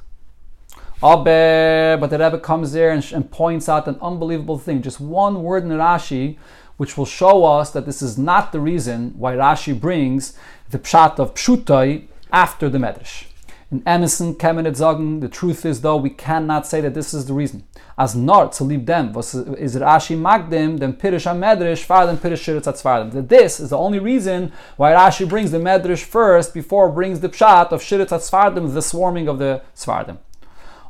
[1.02, 4.80] Aber, but the Rebbe comes there and, and, points out an unbelievable thing.
[4.80, 6.38] Just one word in Rashi,
[6.78, 10.36] which will show us that this is not the reason why Rashi brings
[10.70, 13.24] the pshat of pshutai after the medrash.
[13.70, 17.34] In Emerson, Kemenet Zagen, the truth is though we cannot say that this is the
[17.34, 17.64] reason.
[17.98, 22.44] As nor to leave them, was is Rashi magdim, then pirish medrash, far than pirish
[22.44, 23.10] shiritz.
[23.12, 27.28] That this is the only reason why Rashi brings the medrash first before brings the
[27.28, 30.18] pshat of shiritz atzvardim, the swarming of the svardim.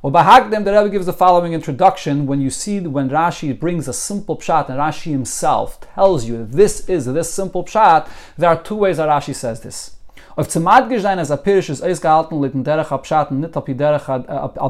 [0.07, 3.88] Well, by Hagdem, the Rebbe gives the following introduction when you see when Rashi brings
[3.88, 8.62] a simple pshat and Rashi himself tells you this is this simple pshat, there are
[8.62, 9.97] two ways that Rashi says this.
[10.38, 11.71] A pirish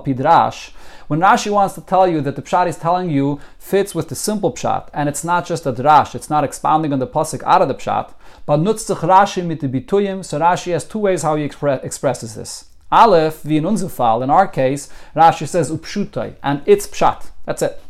[0.06, 0.72] pidrash, uh,
[1.08, 4.14] when Rashi wants to tell you that the pshat is telling you fits with the
[4.14, 7.60] simple pshat, and it's not just a drash, it's not expounding on the pasuk out
[7.60, 8.14] of the pshat,
[8.46, 12.36] but nutzich Rashi mit the bituyim, so Rashi has two ways how he expre- expresses
[12.36, 12.65] this.
[12.90, 17.30] Aleph, wie in in our case, Rashi says upshutai, and it's pshat.
[17.44, 17.80] That's it.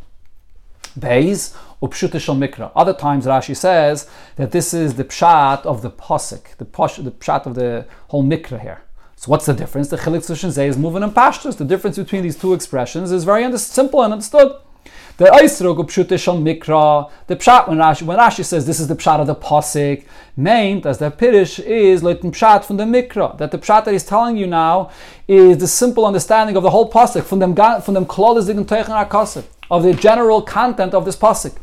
[0.99, 2.73] Beis upshuta shel mikra.
[2.75, 7.11] Other times Rashi says that this is the pshat of the posik, the, posh, the
[7.11, 8.83] pshat of the whole mikra here.
[9.17, 9.89] So what's the difference?
[9.89, 11.57] The chilik is moving in pashtus.
[11.57, 14.53] The difference between these two expressions is very under- simple and understood.
[15.19, 18.97] The Eisrog Pshute Shal Mikra, the Pshat, when Rashi, when Rashi says this is the
[18.97, 20.05] Pshat of the Posik,
[20.37, 24.05] meant as the Pirish is the Pshat from the Mikra, that the Pshat that he's
[24.05, 24.91] telling you now
[25.27, 29.95] is the simple understanding of the whole Posik, from them, from them Teichen of the
[29.95, 31.57] general content of this Posik.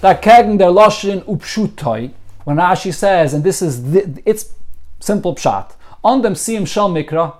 [0.00, 2.12] That Kegen der Loshin Upshutoi,
[2.44, 4.52] when Rashi says, and this is the, its
[5.00, 5.72] simple Pshat,
[6.04, 7.34] on them Siyam Shal Mikra,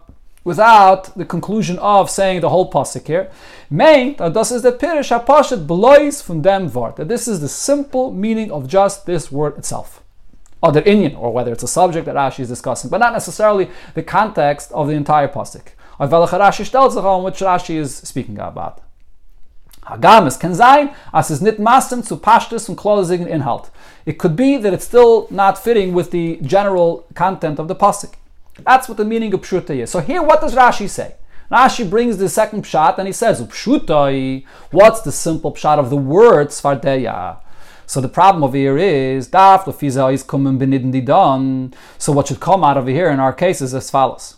[0.49, 3.31] without the conclusion of saying the whole pasuk here.
[3.71, 6.97] Main that this is the pirish hapashet blois from them vart.
[6.97, 10.03] That this is the simple meaning of just this word itself.
[10.63, 14.03] Other Indian, or whether it's a subject that Rashi is discussing, but not necessarily the
[14.03, 15.67] context of the entire pasuk.
[16.01, 16.09] On
[17.25, 18.81] which Rashi is speaking about.
[19.83, 23.71] Hagamis can sein, as is nit massen zu pashtus und klosigen inhalt.
[24.07, 28.15] It could be that it's still not fitting with the general content of the pasuk.
[28.65, 29.91] That's what the meaning of pshuta is.
[29.91, 31.15] So here, what does Rashi say?
[31.51, 35.97] Rashi brings the second pshat and he says, Upshutai, what's the simple pshat of the
[35.97, 37.39] word svardeya?
[37.87, 42.63] So the problem over here is daf lefiza is coming benidin So what should come
[42.63, 44.37] out over here in our case is as follows.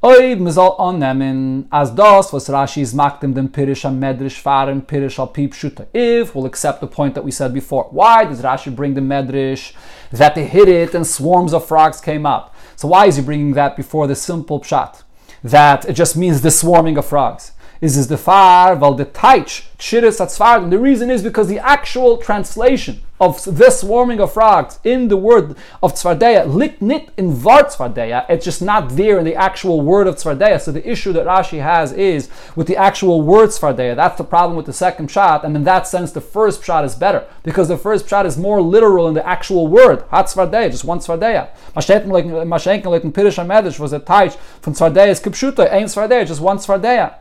[0.00, 5.18] Oib mizal onnemin as das was Rashi is maktim dem pirish am medrish fahren pirish
[5.18, 5.54] al pip.
[5.92, 9.72] If we'll accept the point that we said before, why does Rashi bring the medrish
[10.12, 12.53] that they hit it and swarms of frogs came up?
[12.76, 15.02] So why is he bringing that before the simple pshat?
[15.42, 17.52] That it just means the swarming of frogs.
[17.84, 20.70] Is is the far val the taich chiris atzfardim.
[20.70, 25.54] The reason is because the actual translation of this swarming of frogs in the word
[25.82, 28.24] of tzvardeya lit nit in var tzvardeya.
[28.30, 30.62] It's just not there in the actual word of tzvardeya.
[30.62, 33.94] So the issue that Rashi has is with the actual word tzvardeya.
[33.96, 36.94] That's the problem with the second shot, and in that sense, the first shot is
[36.94, 40.04] better because the first shot is more literal in the actual word.
[40.10, 41.50] Hat tzvardeya, just one tzvardeya.
[41.74, 46.56] Mashenken like Pirish Medish was a taich from tzvardeya is kipshuta, ein tzvardeya, just one
[46.56, 47.16] tzvardeya.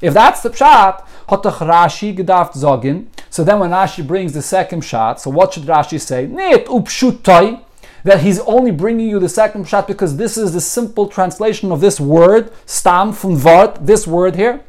[0.00, 3.06] If that's the pshat, hotach Rashi gedaft zogin.
[3.30, 6.26] So then when Rashi brings the second shot, so what should Rashi say?
[6.26, 7.60] Nit upshutai.
[8.04, 11.80] That he's only bringing you the second shot because this is the simple translation of
[11.80, 14.60] this word, stam from vart, this word here.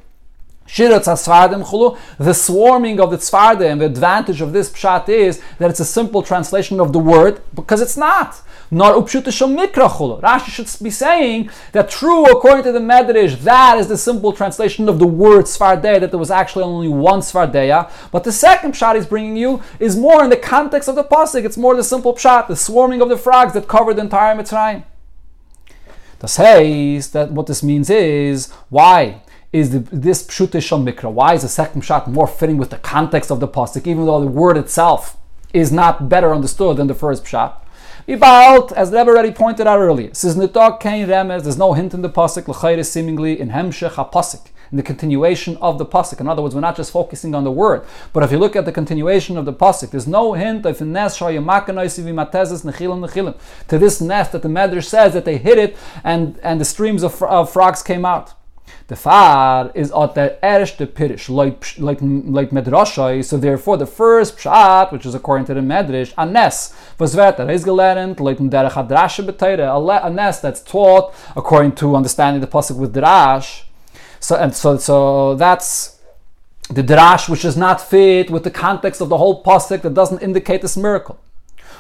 [0.68, 6.24] The swarming of the tzfardim, the advantage of this pshat is that it's a simple
[6.24, 10.22] translation of the word because it's not mikra.
[10.22, 14.90] Rashi should be saying that true, according to the Medrash, that is the simple translation
[14.90, 17.92] of the word svardeya, that there was actually only one svardeya.
[18.12, 21.46] But the second pshat he's bringing you is more in the context of the pasuk.
[21.46, 24.84] It's more the simple pshat, the swarming of the frogs that covered the entire Mitzrayim.
[26.20, 29.22] The says that what this means is why
[29.56, 31.10] is the, this pshute shal mikra?
[31.10, 34.20] Why is the second shot more fitting with the context of the pasuk, even though
[34.20, 35.16] the word itself
[35.54, 37.54] is not better understood than the first pshat?
[38.06, 42.02] Ibalt, as Rebbe already pointed out earlier, says Nitok Kain Remez, there's no hint in
[42.02, 46.20] the Pasuk, L'chayr seemingly in Hemshech HaPasuk, in the continuation of the Pasuk.
[46.20, 48.66] In other words, we're not just focusing on the word, but if you look at
[48.66, 50.86] the continuation of the Pasuk, there's no hint of to
[53.80, 57.24] this nest that the Medrash says that they hit it and, and the streams of,
[57.24, 58.34] of frogs came out.
[58.88, 63.26] The far is at the erste pirish, like like like medrashay.
[63.26, 67.40] So therefore, the first pshat, which is according to the medrash, anes nes was wird
[67.40, 69.66] er is gelernt, like derech hadrashe betayre,
[70.06, 73.64] a nes that's taught according to understanding the pasuk with drash.
[74.20, 76.00] So and so so that's
[76.70, 80.22] the drash which is not fit with the context of the whole pasuk that doesn't
[80.22, 81.18] indicate this miracle.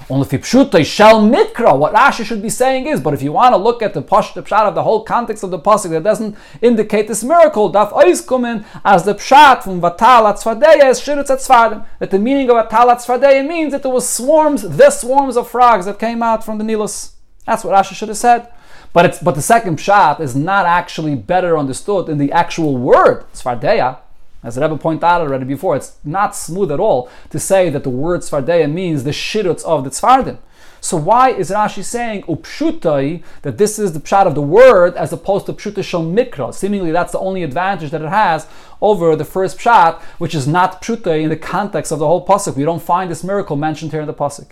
[0.09, 3.53] Only if pshuta shall mikra, what Rashi should be saying is, but if you want
[3.53, 6.03] to look at the posh the pshat of the whole context of the pasuk that
[6.03, 11.31] doesn't indicate this miracle, daf ois kumen as the pshat from vatal atzfadeya is shiritz
[11.31, 11.85] atzfadim.
[11.99, 15.85] That the meaning of vatal atzfadeya means that there was swarms, the swarms of frogs
[15.85, 17.13] that came out from the Nilus.
[17.45, 18.51] That's what Rashi should have said.
[18.93, 23.25] But it's but the second pshat is not actually better understood in the actual word
[23.33, 23.97] tzfadeya.
[24.45, 27.83] As the Rebbe pointed out already before, it's not smooth at all to say that
[27.83, 30.37] the word Svardeya means the shirutz of the Tzfardim.
[30.79, 35.11] So why is Rashi saying upshutai that this is the pshat of the word as
[35.11, 36.53] opposed to pshuta shel mikra?
[36.53, 38.45] Seemingly, that's the only advantage that it has
[38.81, 42.55] over the first pshat, which is not pshutai in the context of the whole pasuk.
[42.55, 44.51] We don't find this miracle mentioned here in the pasuk.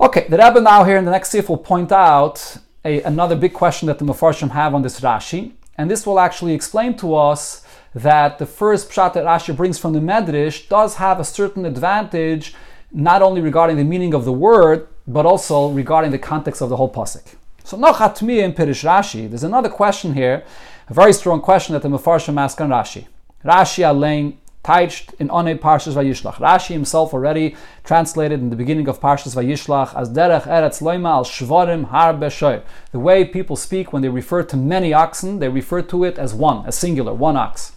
[0.00, 3.52] Okay, the Rebbe now here in the next sif will point out a, another big
[3.52, 7.64] question that the Mefarshim have on this Rashi, and this will actually explain to us
[7.94, 12.54] that the first pshat that Rashi brings from the Medrash does have a certain advantage,
[12.92, 16.76] not only regarding the meaning of the word, but also regarding the context of the
[16.76, 17.36] whole pasuk.
[17.64, 19.28] So nochatmi in Pirish Rashi.
[19.28, 20.44] There's another question here,
[20.88, 23.06] a very strong question that the Mefarshim ask on Rashi.
[23.44, 24.36] Rashi alein
[24.68, 26.34] touched in One Parshas Vayishlach.
[26.34, 31.24] Rashi himself already translated in the beginning of Parshas Vayishlach as Derech Eretz Loima al
[31.24, 32.62] Shvarim Har Beshoy.
[32.92, 36.34] The way people speak when they refer to many oxen, they refer to it as
[36.34, 37.72] one, a singular, one ox.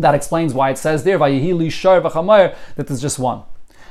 [0.00, 3.44] That explains why it says there, Vayihili Shor V'chamoyer, that just one.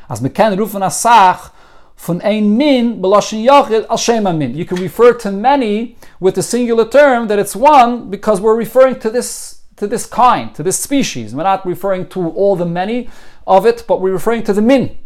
[0.10, 1.54] As Meken Rufen Asach,
[1.96, 4.56] von ein min beloshin yachid al shema min.
[4.56, 9.00] You can refer to many with the singular term that it's one because we're referring
[9.00, 11.34] to this to this kind, to this species.
[11.34, 13.10] We're not referring to all the many
[13.48, 14.98] of it, but we're referring to the min.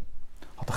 [0.65, 0.75] If so,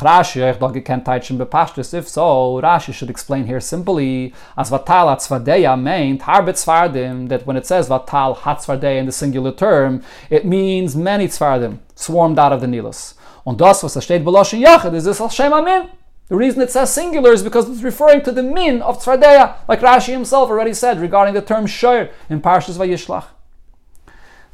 [2.60, 7.88] Rashi should explain here simply as vatal atzvadeya meant harbe tzvardim that when it says
[7.88, 13.14] vatal hatzvadeya in the singular term, it means many tzvardim swarmed out of the Nilus.
[13.46, 15.88] Und das was steht beloshin yachid is this al shema min.
[16.28, 19.80] The reason it says singular is because it's referring to the min of tzvardeya, like
[19.80, 23.35] Rashi himself already said regarding the term shor in Parshas Vayishlach.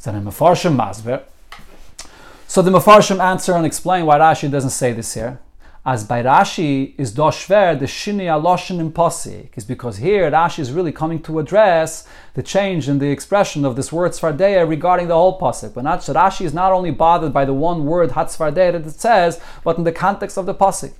[0.02, 0.18] So the
[2.72, 5.38] Mefarshim answer and explain why Rashi doesn't say this here.
[5.86, 10.72] As by Rashi is doshver the shini aloshin in posik is because here Rashi is
[10.72, 15.14] really coming to address the change in the expression of this word svardeya regarding the
[15.14, 15.72] whole posik.
[15.72, 19.78] But Rashi is not only bothered by the one word hatzvardeya that it says, but
[19.78, 20.94] in the context of the posik.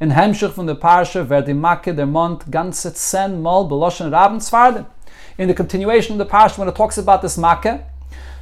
[0.00, 4.86] In Hemshich from the parsha makke der mont ganze zen mal beloshin rabben svardim.
[5.36, 7.84] In the continuation of the parsha when it talks about this makke,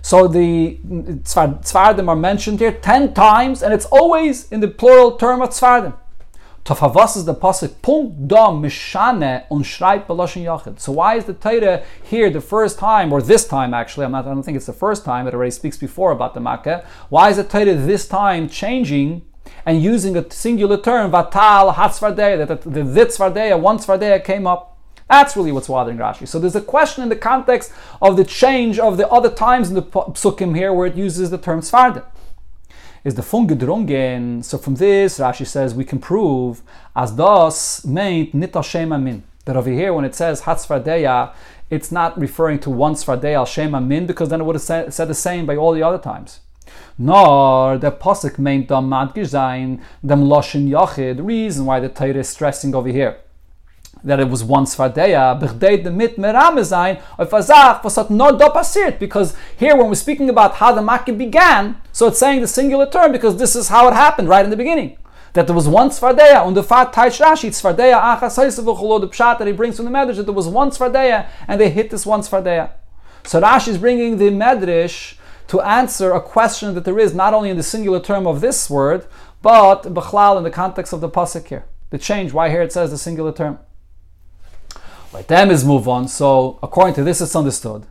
[0.04, 5.40] so the tzvardim are mentioned here ten times, and it's always in the plural term
[5.40, 5.94] of tzvardim.
[6.66, 10.78] Tofavas is the pasuk punkt dam mishane und schreibt beloshen yachid.
[10.78, 14.04] So why is the Torah here the first time, or this time actually?
[14.04, 14.26] I'm not.
[14.26, 15.26] I don't think it's the first time.
[15.26, 16.84] It already speaks before about the Makkah.
[17.08, 19.22] Why is the Torah this time changing
[19.64, 22.46] and using a singular term vatal hatzvardeya?
[22.46, 24.73] That the, the, the tzvardeya, one tzvardeya came up.
[25.08, 26.26] That's really what's bothering Rashi.
[26.26, 29.74] So there's a question in the context of the change of the other times in
[29.74, 32.04] the psukim here where it uses the term svardim.
[33.04, 34.42] Is the fungedrungen.
[34.42, 36.62] So from this, Rashi says we can prove
[36.96, 38.62] as das meint nita
[38.98, 39.24] min.
[39.44, 41.34] That over here, when it says hatzvardeya,
[41.68, 44.94] it's not referring to one svardeya al shema min because then it would have said,
[44.94, 46.40] said the same by all the other times
[46.96, 51.16] nor the posik meint dam madgish zayin dem loshin yachid.
[51.16, 53.18] The reason why the Torah is stressing over here
[54.04, 55.40] that it was once Svardeya,
[55.82, 60.28] the mit merame sein, auf Azach, was hat nur passiert, because here when we're speaking
[60.28, 63.88] about how the Makkah began, so it's saying the singular term because this is how
[63.88, 64.98] it happened right in the beginning.
[65.32, 69.38] That there was one Svardeya, and the Fat Taish Rashi, Svardeya achas ah, the Pshat
[69.38, 72.04] that he brings from the Medrash, that there was one Svardeya, and they hit this
[72.04, 72.70] one Svardeya.
[73.24, 75.16] So Rashi is bringing the Medrash
[75.48, 78.68] to answer a question that there is not only in the singular term of this
[78.68, 79.06] word,
[79.40, 81.64] but Bechlal in the context of the Pasuk here.
[81.90, 83.58] The change, why here it says the singular term.
[85.14, 86.08] Let them is move on.
[86.08, 87.86] So according to this, it's understood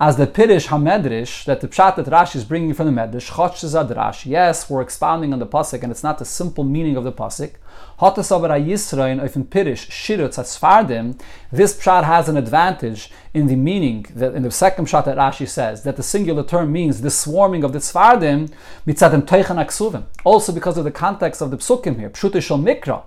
[0.00, 3.94] as the Pirish Hamedrish that the Pshat that Rashi is bringing from the Medrash Chotshazad
[3.94, 4.26] Rashi.
[4.26, 7.52] Yes, we're expounding on the pasuk, and it's not the simple meaning of the pasuk.
[8.00, 11.20] Hotas aber Yisrael ofen Pirish Shirutz Asfardim.
[11.52, 15.48] This Pshat has an advantage in the meaning that in the second Pshat that Rashi
[15.48, 18.50] says that the singular term means the swarming of the Sfardim
[18.84, 20.06] mitzadem Teichen Aksuvim.
[20.24, 23.04] Also because of the context of the psukim here, Pshutish Mikra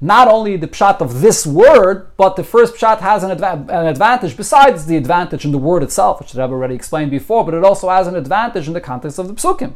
[0.00, 3.86] not only the pshat of this word, but the first pshat has an, adva- an,
[3.86, 7.64] advantage besides the advantage in the word itself, which I've already explained before, but it
[7.64, 9.74] also has an advantage in the context of the psukim.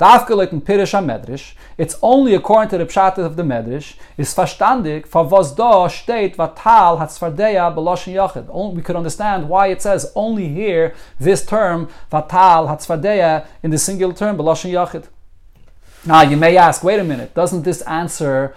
[0.00, 5.06] Dafke in Pirish HaMedrash, it's only according to the pshat of the Medrash, is verstandig,
[5.06, 8.74] for was da vatal hatzvardeya beloshin yachid.
[8.74, 14.14] We could understand why it says only here this term vatal hatzvardeya in the singular
[14.14, 15.04] term beloshin yachid.
[16.06, 18.54] Now you may ask, wait a minute, doesn't this answer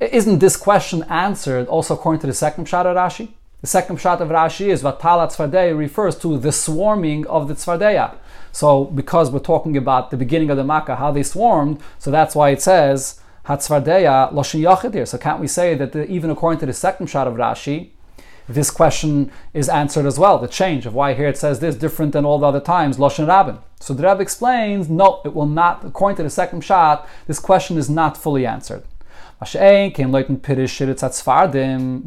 [0.00, 3.28] isn't this question answered also according to the second pshat of Rashi?
[3.60, 8.14] The second pshat of Rashi is Vatala Tzvardeya refers to the swarming of the Tzvardeya.
[8.52, 12.34] So because we're talking about the beginning of the Makkah, how they swarmed, so that's
[12.34, 15.06] why it says Hatzvardeya Loshin Yachid here.
[15.06, 17.90] So can't we say that the, even according to the second pshat of Rashi,
[18.48, 20.38] this question is answered as well.
[20.38, 23.26] The change of why here it says this different than all the other times, Loshin
[23.26, 23.58] Rabin.
[23.80, 27.78] So the Rebbe explains, no, it will not, according to the second pshat, this question
[27.78, 28.84] is not fully answered.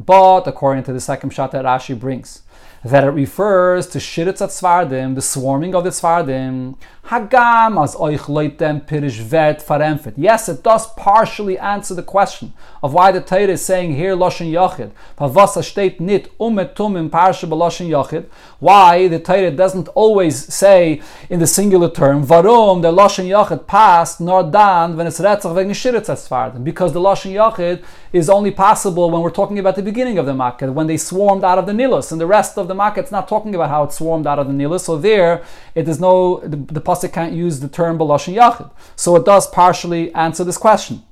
[0.05, 2.41] But according to the second shot that Rashi brings,
[2.89, 6.75] that it refers to Shiritz Tzvardim, the swarming of the Tzvardim,
[7.07, 10.13] Hagam as leitem pirish vet faremfet.
[10.17, 12.51] Yes, it does partially answer the question
[12.83, 14.91] of why the Torah is saying here Loshen Yachid.
[15.17, 18.25] Pavasa steht nit umetum in Loshen Yachid.
[18.59, 24.19] Why the Torah doesn't always say in the singular term, Varum the Loshen Yachid passed
[24.19, 26.65] nor dan when it's retzach wegen Shiritz Tzvardim.
[26.65, 30.33] Because the Loshen Yachid is only possible when we're talking about the beginning of the
[30.33, 33.11] Makkah, when they swarmed out of the Nilus, and the rest of the Makkah, it's
[33.11, 34.81] not talking about how it swarmed out of the Nilus.
[34.81, 35.43] So there,
[35.75, 38.71] it is no, the, the pasuk can't use the term Baloshin Yachid.
[38.95, 41.03] So it does partially answer this question.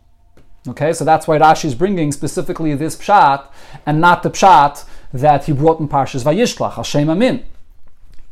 [0.67, 3.47] Okay, so that's why Rashi is bringing specifically this pshat
[3.85, 7.45] and not the pshat that he brought in Parshas Vayishlach, Hashem Amin.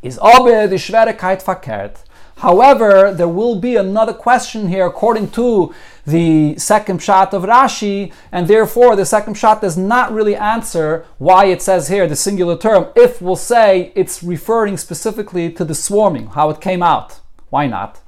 [0.02, 2.04] Is aber die Schwierigkeit verkehrt.
[2.38, 5.74] However, there will be another question here according to
[6.06, 11.46] the second shot of Rashi, and therefore the second shot does not really answer why
[11.46, 16.28] it says here the singular term, if we'll say it's referring specifically to the swarming,
[16.28, 17.22] how it came out.
[17.50, 18.00] Why not?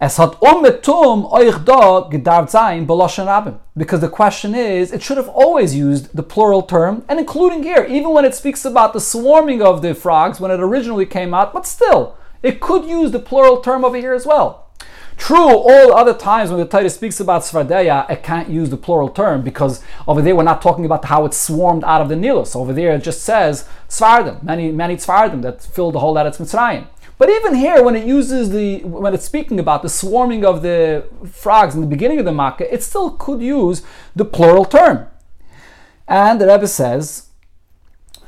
[0.00, 0.16] Because
[4.00, 8.10] the question is, it should have always used the plural term, and including here, even
[8.10, 11.66] when it speaks about the swarming of the frogs when it originally came out, but
[11.66, 14.66] still, it could use the plural term over here as well.
[15.16, 19.08] True, all other times when the Torah speaks about Svardeya, it can't use the plural
[19.08, 22.54] term because over there we're not talking about how it swarmed out of the Nilus.
[22.54, 26.86] Over there it just says Svardim, many many Svardim that filled the whole Eretz Mitzrayim.
[27.18, 31.04] But even here, when it uses the when it's speaking about the swarming of the
[31.28, 33.82] frogs in the beginning of the Makkah, it still could use
[34.14, 35.08] the plural term.
[36.06, 37.27] And the Rebbe says,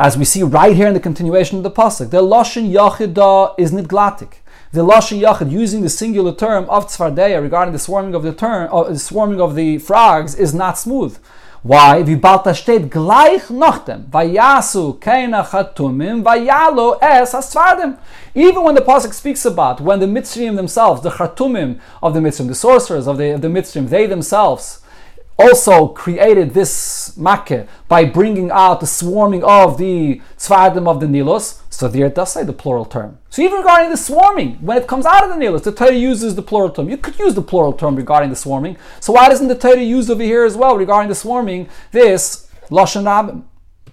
[0.01, 3.71] as we see right here in the continuation of the pasuk, the lashon yachida is
[3.71, 4.37] nidglatik.
[4.73, 8.71] The lashon yachid using the singular term of tzvardeya regarding the swarming of the term,
[8.73, 11.19] uh, the swarming of the frogs is not smooth.
[11.63, 12.03] Why?
[12.03, 17.99] Da steht gleich noch dem, vayasu keina chatumim, vayalo es asvardim.
[18.35, 22.49] Even when the pasuk speaks about when the Mitzrayim themselves, the chatumim of the Mitzrayim,
[22.49, 24.80] the sorcerers of the, of the Mitzrayim, they themselves
[25.41, 31.61] also created this makkah by bringing out the swarming of the tzvardim of the Nilos.
[31.71, 33.19] So there it does say the plural term.
[33.31, 36.35] So even regarding the swarming, when it comes out of the Nilos, the Torah uses
[36.35, 36.89] the plural term.
[36.89, 38.77] You could use the plural term regarding the swarming.
[39.01, 43.05] So why doesn't the Torah use over here as well regarding the swarming this lashon
[43.05, 43.45] rabim?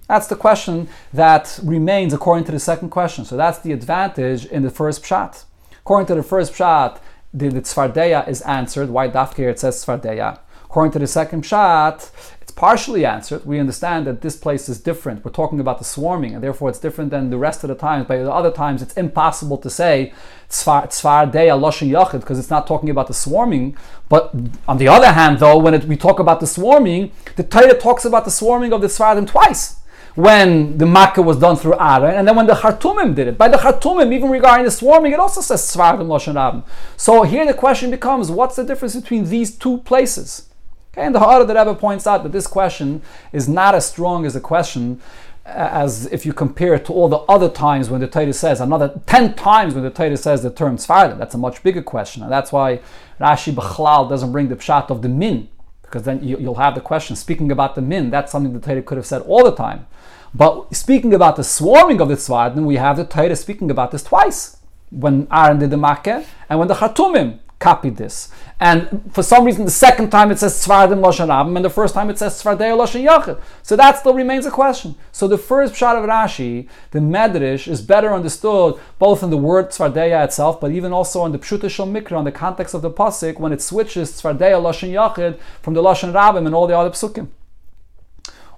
[0.07, 3.25] That's the question that remains according to the second question.
[3.25, 5.43] So that's the advantage in the first pshat.
[5.79, 6.99] According to the first pshat,
[7.33, 8.89] the, the tzvardeya is answered.
[8.89, 10.39] Why dafkir it says tzvardeya?
[10.69, 12.11] According to the second shot,
[12.41, 13.45] it's partially answered.
[13.45, 15.23] We understand that this place is different.
[15.23, 18.05] We're talking about the swarming, and therefore it's different than the rest of the times.
[18.07, 20.13] But the other times, it's impossible to say
[20.49, 23.77] tzvar deya yachid because it's not talking about the swarming.
[24.09, 24.33] But
[24.67, 28.05] on the other hand, though, when it, we talk about the swarming, the Torah talks
[28.05, 29.77] about the swarming of the tzvardim twice
[30.15, 33.37] when the Makkah was done through Aaron, and then when the Chartumim did it.
[33.37, 36.63] By the Chartumim, even regarding the swarming, it also says Tzvardim Loshan Rabim.
[36.97, 40.49] So here the question becomes, what's the difference between these two places?
[40.97, 44.25] Okay, and the Ha'ara the Rebbe points out that this question is not as strong
[44.25, 44.99] as a question
[45.45, 48.59] uh, as if you compare it to all the other times when the Torah says,
[48.59, 51.19] another 10 times when the Torah says the term Tzfardim.
[51.19, 52.23] That's a much bigger question.
[52.23, 52.79] And that's why
[53.19, 55.49] Rashi B'chlal doesn't bring the pshat of the min,
[55.83, 57.15] because then you, will have the question.
[57.15, 59.85] Speaking about the min, that's something the Torah could have said all the time.
[60.33, 64.01] But speaking about the swarming of the Tzfardim, we have the Torah speaking about this
[64.01, 64.57] twice.
[64.89, 68.29] When Aaron did the Makkah and when the Chartumim copied this.
[68.59, 71.93] And for some reason, the second time it says Tzvardim Lashon Rabim, and the first
[71.93, 73.39] time it says Tzvardei Lashon Yachid.
[73.63, 74.95] So that still remains a question.
[75.11, 79.69] So the first shot of Rashi, the Medrash, is better understood both in the word
[79.69, 82.91] Tzvardeya itself, but even also in the Pshuta Shal Mikra, in the context of the
[82.91, 86.91] Pasik, when it switches Tzvardei Lashon Yachid from the Lashon Rabim and all the other
[86.91, 87.27] Psukim.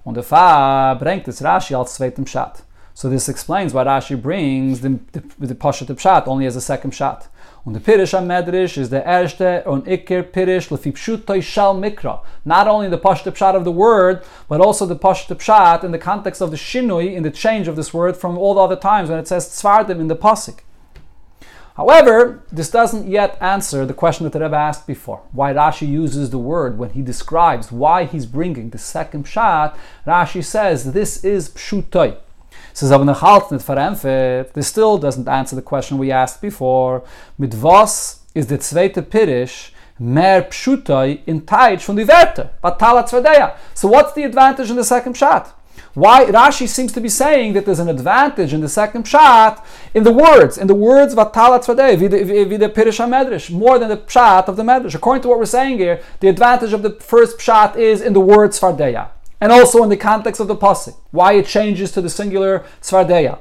[0.04, 2.62] Und der Fa bringt es Rashi als zweitem Shat.
[2.94, 7.28] So this explains why Rashi brings the, the, the Pshat only as a second shot.
[7.66, 12.20] Und der Pirish am Medrash is the erste und Iker Pirish lefi pshutoy shal mikra.
[12.44, 15.98] Not only the pashut pshat of the word, but also the pashut pshat in the
[15.98, 19.10] context of the shinui, in the change of this word from all the other times
[19.10, 20.60] when it says tzvardim in the pasuk.
[21.76, 25.20] However, this doesn't yet answer the question that the Rebbe asked before.
[25.32, 30.42] Why Rashi uses the word when he describes why he's bringing the second pshat, Rashi
[30.42, 32.16] says this is pshutoy.
[32.72, 34.52] Says aber noch halt nicht verempfet.
[34.54, 37.02] This still doesn't answer the question we asked before.
[37.38, 42.50] Mit was is the zweite Pirish mehr pshutai in Teich von die Werte?
[42.62, 43.52] Batala Tzvedeya.
[43.74, 45.54] So what's the advantage in the second shot?
[45.94, 49.60] Why Rashi seems to be saying that there's an advantage in the second pshat
[49.92, 54.46] in the words, in the words vatala tzvadei, vide pirish medrash, more than the pshat
[54.46, 54.94] of the medrash.
[54.94, 58.20] According to what we're saying here, the advantage of the first pshat is in the
[58.20, 59.08] words tzvardeya
[59.40, 63.38] and also in the context of the pasuk, why it changes to the singular tzvardeya.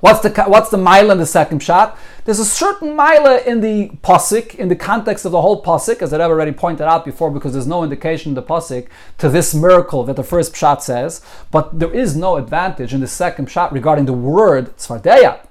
[0.00, 1.98] What's the what's the mila in the second shot?
[2.24, 6.12] There's a certain mila in the pasuk, in the context of the whole pasuk, as
[6.12, 8.88] I've already pointed out before, because there's no indication in the pasuk
[9.18, 11.22] to this miracle that the first shot says.
[11.50, 15.46] But there is no advantage in the second shot regarding the word tzvardeya.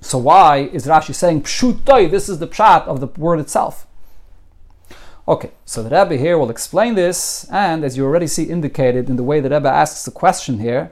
[0.00, 2.10] So why is Rashi saying pshutoi?
[2.10, 3.86] This is the pshat of the word itself.
[5.28, 9.14] Okay, so the Rebbe here will explain this, and as you already see indicated in
[9.14, 10.90] the way the Rebbe asks the question here,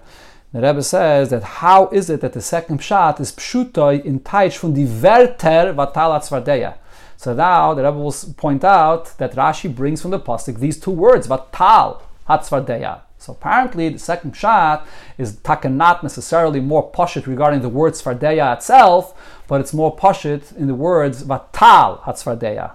[0.53, 4.57] The Rebbe says that how is it that the second pshat is pshutoi in taich
[4.57, 6.77] from the verter vatal atzvardeya.
[7.17, 10.91] So now the Rebbe will point out that Rashi brings from the pasuk these two
[10.91, 13.03] words vatal hatzvardeya.
[13.19, 14.85] So apparently the second pshat
[15.19, 19.15] is taka not necessarily more poshit regarding the word svardeya itself,
[19.47, 22.73] but it's more poshit in the words vatal hatzvardeya.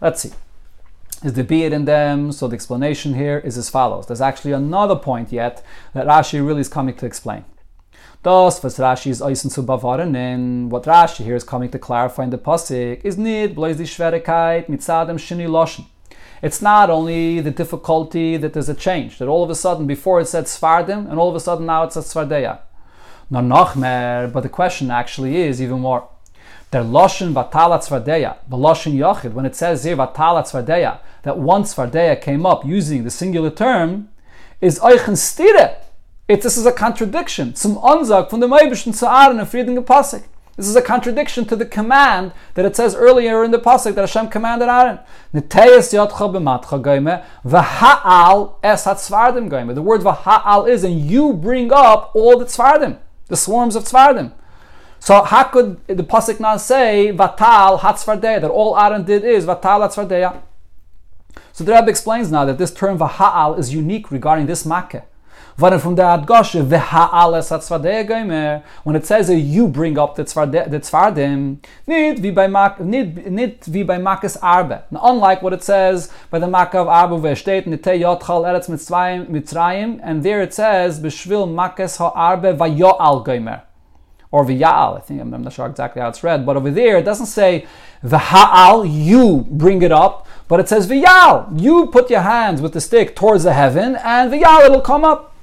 [0.00, 0.30] Let's see
[1.22, 2.32] is the beard in them.
[2.32, 4.06] So the explanation here is as follows.
[4.06, 5.64] There's actually another point yet
[5.94, 7.44] that Rashi really is coming to explain.
[8.22, 13.02] Das, was Rashi is eisen what Rashi here is coming to clarify in the pasuk
[13.02, 15.86] is nid bloß mit shini loschen.
[16.42, 20.20] It's not only the difficulty that there's a change, that all of a sudden before
[20.20, 22.60] it said Svardim, and all of a sudden now it says Svardeya.
[23.30, 23.74] No, noch
[24.32, 26.08] but the question actually is even more.
[26.72, 31.74] Der Loshen Vatala Tzvardeya, the Loshen Yochid, when it says here Vatala Tzvardeya, that once
[31.74, 34.08] Tzvardeya came up using the singular term,
[34.60, 35.78] is Eichen Stire.
[36.28, 37.56] It, this is a contradiction.
[37.56, 40.22] Zum Anzag from the Meibischen zu Aaron and Frieden Pasuk.
[40.56, 44.02] This is a contradiction to the command that it says earlier in the pasuk that
[44.02, 44.98] Hashem commanded Aaron.
[45.32, 45.40] The
[49.82, 52.98] word v'ha'al is, and you bring up all the tzvardim,
[53.28, 54.34] the swarms of tzvardim.
[55.02, 59.80] So how could the pasuk not say vatal hatzvardeya that all Aaron did is vatal
[59.80, 60.42] hatzvardeya?
[61.52, 65.04] So the Rebbe explains now that this term vahal is unique regarding this makkah.
[65.56, 65.92] When it says
[69.28, 72.30] that you bring up the tzvardim, nid vi
[73.82, 74.82] by makas arbe.
[74.90, 80.00] Unlike what it says by the makkah of arbe, where steht nite yotchal eretz mitzrayim,
[80.02, 83.62] and there it says b'shvil makas ha arbe vayoal gomer
[84.30, 84.96] or v'ya'al.
[84.96, 87.26] I think I'm, I'm, not sure exactly how it's read, but over there it doesn't
[87.26, 87.66] say
[88.04, 92.80] v'ha'al, you bring it up, but it says v'ya'al, you put your hands with the
[92.80, 95.34] stick towards the heaven, and v'ya'al, it'll come up.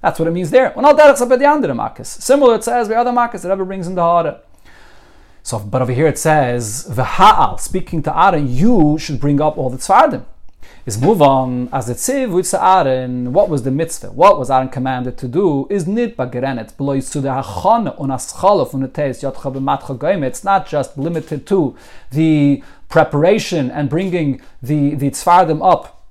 [0.00, 0.72] That's what it means there.
[0.76, 2.04] The the.
[2.04, 4.40] Similar, it says the other makas that ever brings in the Hara.
[5.42, 9.70] So, but over here it says v'ha'al, speaking to Aaron, you should bring up all
[9.70, 10.24] the tzvardim
[10.86, 13.32] is move on as the tziv with Aaron.
[13.32, 14.12] What was the mitzvah?
[14.12, 15.66] What was Aaron commanded to do?
[15.70, 20.66] Is nit bagerenet blois to the hachon on aschalof on the teis yotcha It's not
[20.66, 21.74] just limited to
[22.10, 26.02] the preparation and bringing the the tzvardim up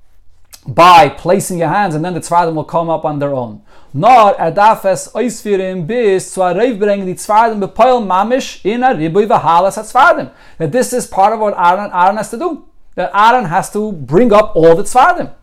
[0.66, 3.62] by placing your hands, and then the tzvardim will come up on their own.
[3.94, 10.32] Nor adafes oisfirim bis zu bring the tzvardim bepoil mamish in a ribuy v'halas tzvardim.
[10.58, 12.66] That this is part of what Aaron, Aaron has to do
[12.96, 15.34] that Aaron has to bring up all the tzvardim,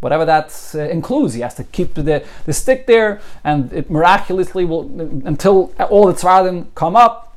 [0.00, 1.34] whatever that uh, includes.
[1.34, 4.82] He has to keep the, the stick there, and it miraculously will
[5.24, 7.36] until all the tzvardim come up.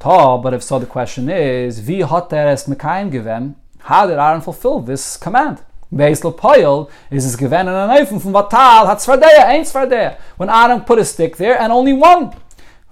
[0.00, 3.54] But if so, the question is, vi givem.
[3.80, 5.62] How did Aaron fulfill this command?
[5.92, 10.18] Beisel Poil is his given and a knife from Vatal hat Svardeya, ain't.
[10.36, 12.34] When Aaron put a stick there and only one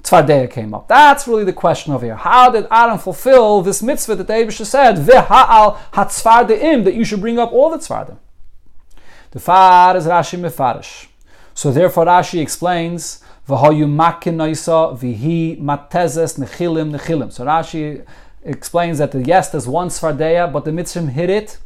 [0.03, 0.87] Tzvardeya came up.
[0.89, 2.17] That's really the question over here.
[2.17, 7.39] How did Aaron fulfill this mitzvah that Abisha said, V'ha'al hatzvardeim, that you should bring
[7.39, 8.19] up all the tzvardim?
[9.33, 11.09] The far is Rashi mefarish.
[11.55, 17.33] So therefore Rashi explains, V'hoyu makin noisa v'hi matezes nechilim nechilim.
[17.33, 18.05] So Rashi
[18.45, 21.59] explains that yes, there's one tzvardeya, but the mitzvah hit it,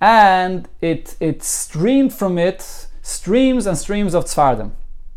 [0.00, 4.72] and it, it streamed from it streams and streams of tzvardim.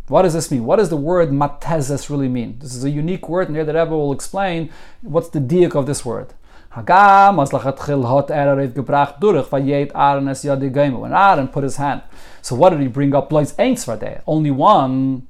[0.07, 0.65] What does this mean?
[0.65, 2.59] What does the word matezes really mean?
[2.59, 4.69] This is a unique word, and here the Rebbe will explain
[5.01, 6.35] what's the diak of this word.
[6.77, 6.83] Er
[10.99, 12.01] when Aaron put his hand.
[12.41, 13.31] So what did he bring up?
[14.27, 15.27] Only one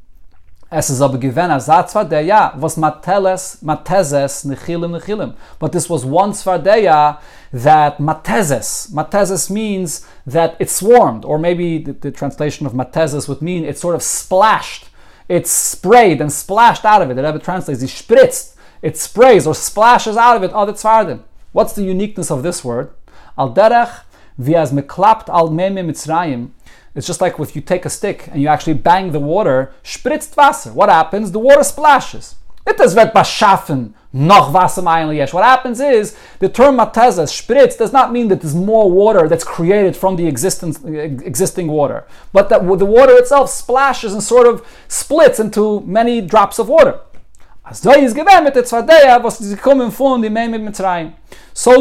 [0.71, 5.35] Es is aber given as that er Svardeya was mateles, matezes, nechilim, nechilim.
[5.59, 7.19] But this was once one Svardeya
[7.53, 8.91] that matezes.
[8.91, 13.77] Matezes means that it swarmed, or maybe the, the, translation of matezes would mean it
[13.77, 14.89] sort of splashed.
[15.29, 17.13] It sprayed and splashed out of it.
[17.13, 18.55] The Rebbe translates, it spritzt.
[18.81, 21.21] It sprays or splashes out of it other Tzvardim.
[21.51, 22.89] What's the uniqueness of this word?
[23.37, 24.01] Al derech,
[24.37, 26.49] viaz meklapt al meme mitzrayim,
[26.95, 30.35] it's just like if you take a stick and you actually bang the water, spritzt
[30.37, 30.71] Wasser.
[30.71, 31.31] What happens?
[31.31, 32.35] The water splashes.
[32.65, 34.81] It does wird beschaffen noch Wasser
[35.13, 35.33] yes.
[35.33, 39.43] What happens is the term mateza, spritz, does not mean that there's more water that's
[39.43, 45.39] created from the existing water, but that the water itself splashes and sort of splits
[45.39, 47.01] into many drops of water.
[47.67, 47.91] So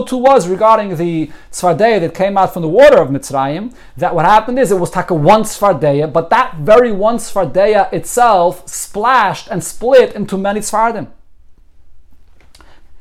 [0.04, 4.24] too was regarding the tzvardeya that came out from the water of Mitzrayim, that what
[4.24, 9.62] happened is it was taka one tzvardeya, but that very one tzvardeya itself splashed and
[9.62, 11.08] split into many tzvardim.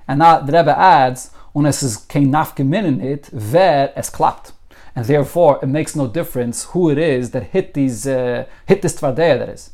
[0.06, 2.34] And now the Rebbe adds, und es ist kein
[3.02, 4.52] it, wer es klappt.
[4.94, 9.00] And therefore, it makes no difference who it is that hit these uh, hit this
[9.00, 9.73] tvardeya that is.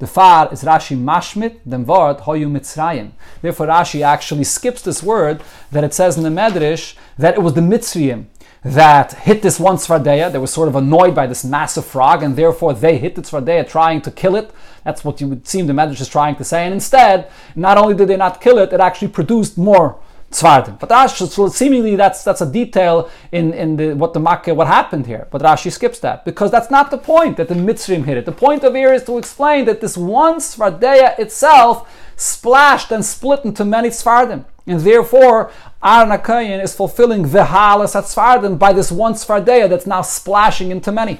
[0.00, 3.10] The far is Rashi mashmit, dem word hoyu mitzrayim.
[3.42, 5.42] Therefore, Rashi actually skips this word
[5.72, 8.24] that it says in the Medrash that it was the Mitzrayim
[8.64, 10.32] that hit this one Svardeya.
[10.32, 13.68] They were sort of annoyed by this massive frog, and therefore they hit the Svardeya
[13.68, 14.50] trying to kill it.
[14.84, 16.64] That's what you would seem the Medrash is trying to say.
[16.64, 20.78] And instead, not only did they not kill it, it actually produced more Tzvardim.
[20.78, 24.68] But Rashi, so seemingly that's that's a detail in, in the, what the Makkah, what
[24.68, 25.26] happened here.
[25.30, 28.26] But Rashi skips that because that's not the point that the Mitzrim hit it.
[28.26, 33.44] The point of here is to explain that this one Svardeya itself splashed and split
[33.44, 34.44] into many Tzvardim.
[34.66, 35.50] And therefore,
[35.82, 41.18] Aaron is fulfilling Vihalas at Tzvardim by this one Tzvardeya that's now splashing into many.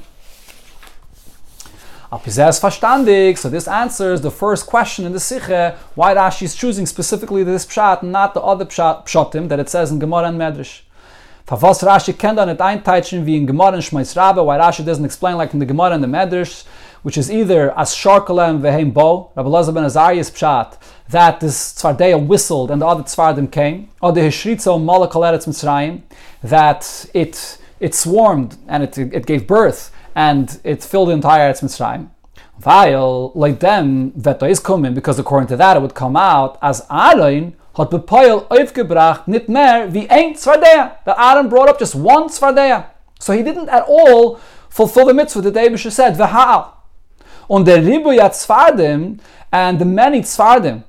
[2.10, 3.38] Verstandig.
[3.38, 7.64] So this answers the first question in the Sikhe, why Rashi is choosing specifically this
[7.64, 10.80] pshat, and not the other pshat, pshatim that it says in Gemara and Medrash.
[11.46, 15.04] Favos Rashi kennt da nicht einteichen wie in Gemara and Shmais Rabbe, why Rashi doesn't
[15.04, 16.64] explain like in the Gemara and the Medrash,
[17.02, 22.24] which is either as Sharkalem veheim bo, Rabbi Lazar ben Azarias pshat, that this Tzvardeya
[22.26, 26.02] whistled and the other Tzvardim came, or the Hishritzo Malakal Eretz Mitzrayim,
[26.42, 31.62] that it it swarmed and it, it gave birth and it filled the entire Eretz
[31.62, 32.10] Mitzrayim.
[32.62, 36.86] While, like them, Veto is coming, because according to that it would come out as
[36.90, 41.02] Aaron hat bepoil aufgebracht nit mehr wie ein Tzvardeya.
[41.04, 42.86] That Aaron brought up just one Tzvardeya.
[43.18, 46.72] So he didn't at all fulfill the mitzvah that Abisha said, V'ha'al.
[47.48, 49.20] On the Ribuya Tzvardim
[49.52, 50.84] and the many Tzvardim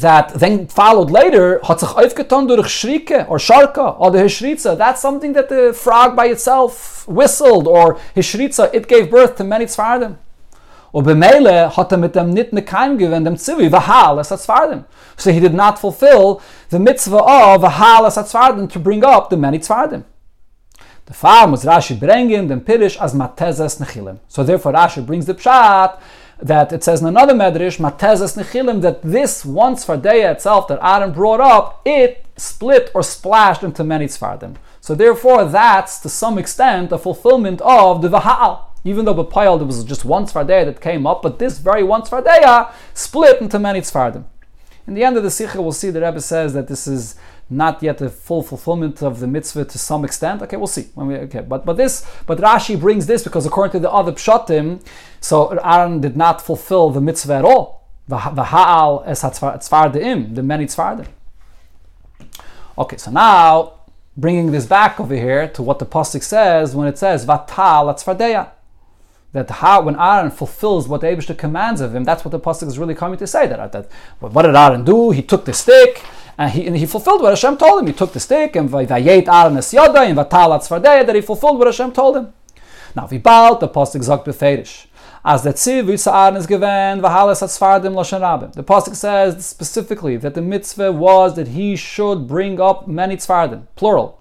[0.00, 4.76] that then followed later, hat sich durch Schrike or Sharka or the Hishritza.
[4.76, 9.66] That's something that the frog by itself whistled or Hishritza, it gave birth to many
[9.66, 10.16] Tzvardim.
[10.96, 12.64] Und bemele hat er mit dem nit ne.
[15.16, 16.40] So he did not fulfill
[16.70, 20.04] the mitzvah of vahal to bring up the many tzvardim.
[21.04, 24.20] The farm was Rashi bringing them pirish as matezes nechilim.
[24.26, 26.00] So therefore Rashi brings the pshat
[26.40, 31.12] that it says in another medrash, Matezes Nechilim, that this one Tzfardeya itself that Aaron
[31.12, 34.56] brought up, it split or splashed into many Tzfardim.
[34.80, 38.64] So therefore, that's to some extent a fulfillment of the Vahal.
[38.84, 42.02] Even though Bapayal there was just one Tzfardeya that came up, but this very one
[42.02, 44.24] Tzfardeya split into many Tzfardim.
[44.86, 47.16] In the end of the Sicha, we'll see the Rebbe says that this is
[47.48, 50.42] not yet the full fulfillment of the mitzvah to some extent.
[50.42, 50.88] Okay, we'll see.
[50.94, 54.12] When we, okay, but but this, but Rashi brings this because according to the other
[54.12, 54.84] pshatim,
[55.20, 57.88] so Aaron did not fulfill the mitzvah at all.
[58.08, 61.08] The ha'al es tzvardim, the many tzvardim.
[62.78, 63.72] Okay, so now
[64.16, 68.50] bringing this back over here to what the pasuk says when it says vatal atzvardeya.
[69.32, 72.68] That how when Aaron fulfills what the Abishta commands of him, that's what the pasuk
[72.68, 73.46] is really coming to say.
[73.46, 73.90] That, that
[74.20, 75.10] what did Aaron do?
[75.10, 76.02] He took the stick
[76.38, 77.86] and he, and he fulfilled what Hashem told him.
[77.86, 81.66] He took the stick and vayet Aaron es and vatal atzvardeya that he fulfilled what
[81.66, 82.32] Hashem told him.
[82.94, 84.86] Now, vibal the pasuk zok beferish.
[85.24, 88.52] As the tziv is given v'halas atzfardim lashon rabim.
[88.52, 93.66] The pasuk says specifically that the mitzvah was that he should bring up many tzfardim,
[93.74, 94.20] plural.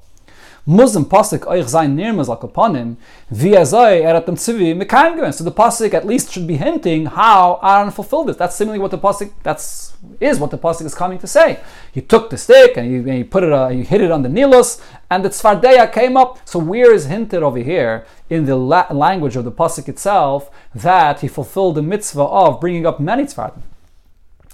[0.68, 2.95] Muslim pasuk euch sein nirmaz al kapanim
[3.32, 5.32] v'azoi er at dem tzivi mekayim given.
[5.32, 8.38] So the pasuk at least should be hinting how Aaron fulfilled this.
[8.38, 11.59] That's similarly what the pasuk that's is what the pasuk is coming to say.
[11.91, 14.24] He took the stick and he, and he put it, uh, he hit it on
[14.24, 16.39] the nilus, and the tzvardeya came up.
[16.45, 21.20] So where is hinted over here in the la- language of the pasuk itself that
[21.20, 23.61] he fulfilled the mitzvah of bringing up many tzvardim?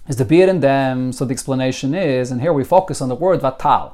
[0.09, 1.14] Is the beard in them?
[1.14, 3.93] So the explanation is, and here we focus on the word vatal.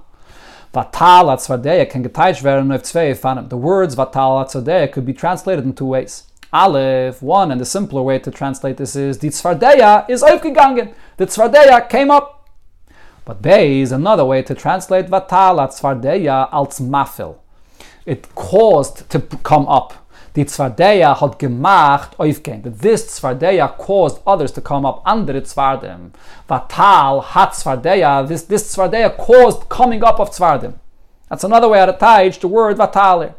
[0.73, 3.49] Vatal atzvadeya can geteicht werden auf zwei fanem.
[3.49, 6.25] The words vatal atzvadeya could be translated in two ways.
[6.53, 10.93] Aleph, one, and the simpler way to translate this is the tzvardeya is aufgegangen.
[11.17, 12.47] The tzvardeya came up.
[13.25, 17.35] But Bey is another way to translate vatal atzvardeya als mafil.
[18.05, 19.93] It caused to come up.
[20.37, 22.61] Die Tzvardeya hat gemacht aufgehen.
[22.61, 26.11] That this Tzvardeya caused others to come up, andere Tzvardim.
[26.47, 30.75] Vatal hat Tzvardeya, this, this Tzvardeya caused coming up of Tzvardim.
[31.27, 33.33] That's another way to tie the word Vatal.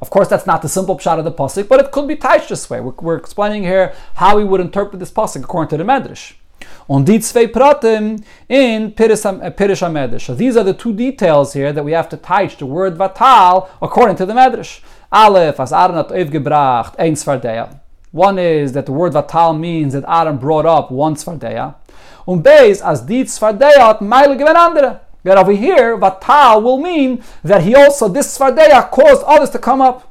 [0.00, 2.48] Of course, that's not the simple shot of the pasuk, but it could be tied
[2.48, 2.80] this way.
[2.80, 6.32] We're, we're, explaining here how we would interpret this pasuk according to the Medrash.
[6.88, 10.22] On die zwei Pratim in Pirish uh, HaMedrash.
[10.22, 13.68] So these are the two details here that we have to touch the word Vatal
[13.80, 14.80] according to the Medrash.
[15.12, 17.68] Aleph, as Aaron hat aufgebracht, ein Svardeya.
[18.12, 21.74] One is that the word Vatal means that Aaron brought up one Svardeya.
[22.24, 25.00] Und Beis, as die Svardeya hat Meile gewen andere.
[25.24, 29.82] That over here, Vatal will mean that he also, this Svardeya, caused others to come
[29.82, 30.08] up.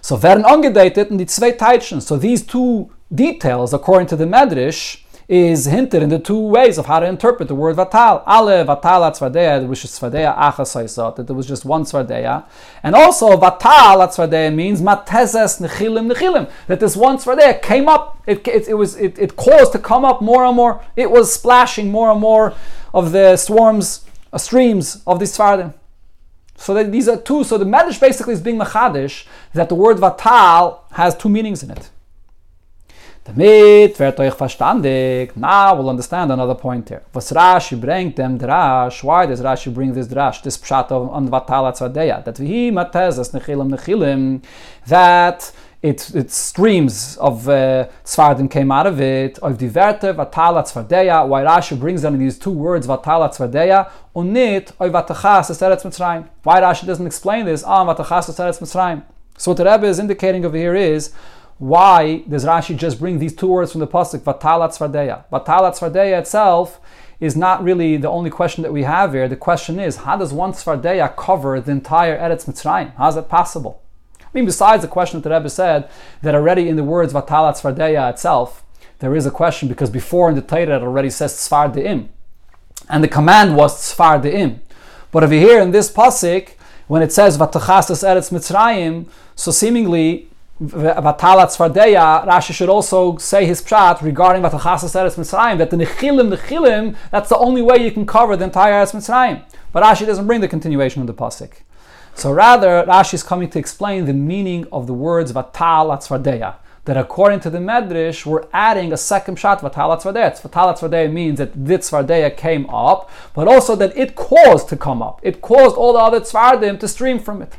[0.00, 2.00] So werden angedatet in die zwei Teitschen.
[2.00, 6.86] So these two details, according to the Medrash, is hinted in the two ways of
[6.86, 8.22] how to interpret the word vatal.
[8.26, 12.44] Ale vatal atzvadeya, which is tzvadeya achasaisot, that there was just one tzvadeya.
[12.82, 18.46] And also vatal atzvadeya means matezes nechilim nechilim, that this one tzvadeya came up, it,
[18.48, 20.84] it, it was, it, it caused to come up more and more.
[20.96, 22.54] It was splashing more and more
[22.92, 25.74] of the swarms, uh, streams of these tzvardim.
[26.56, 27.42] So that these are two.
[27.44, 31.70] So the Medrash basically is being machadish that the word vatal has two meanings in
[31.70, 31.90] it.
[33.26, 35.34] Damit wird euch verstandig.
[35.34, 37.00] Now we'll understand another point here.
[37.14, 41.72] Was Rashi bringt dem Drash, why does Rashi bring this Drash, this pshat on Vatala
[41.72, 44.44] Tzvadeya, that vi matezas nechilim nechilim,
[44.86, 45.50] that
[45.80, 47.86] it, it streams of uh,
[48.50, 52.50] came out of it, of the Verte Vatala Tzvadeya, why Rashi brings in these two
[52.50, 56.28] words, Vatala Tzvadeya, unit of Vatachas Eretz Mitzrayim.
[56.42, 59.02] Why Rashi doesn't explain this, ah, Vatachas Eretz Mitzrayim.
[59.38, 61.12] So what the Rebbe is indicating over here is,
[61.64, 65.24] why does Rashi just bring these two words from the pasuk Vatalat Svardeya?
[65.32, 66.78] Vatalat Svardeya itself
[67.20, 69.26] is not really the only question that we have here.
[69.28, 72.94] The question is, how does one Svardeya cover the entire Eretz Mitzrayim?
[72.96, 73.80] How is that possible?
[74.20, 75.88] I mean, besides the question that the Rebbe said
[76.20, 78.62] that already in the words Vatalat Svardeya itself,
[78.98, 82.08] there is a question because before in the Torah it already says Tzfar De'im.
[82.90, 84.58] And the command was Tzfar De'im.
[85.10, 86.56] But over here in this pasuk,
[86.88, 90.28] when it says Vatachastas Eretz Mitzrayim, so seemingly
[90.60, 96.32] Vatalat Svardeya, Rashi should also say his pshat regarding Vatachasas Eretz Mitzrayim, that the Nechilim,
[96.32, 99.42] Nechilim, that's the only way you can cover the entire Eretz Mitzrayim.
[99.72, 101.62] But Rashi doesn't bring the continuation of the Pasik.
[102.14, 106.54] So rather, Rashi is coming to explain the meaning of the words Vatalat Svardeya.
[106.84, 110.40] That according to the Medrash, we're adding a second shot, Vatalat Svardeya.
[110.40, 115.02] Vatalat Svardeya means that this Svardeya came up, but also that it caused to come
[115.02, 115.18] up.
[115.24, 117.54] It caused all the other Tzvardim to stream from it.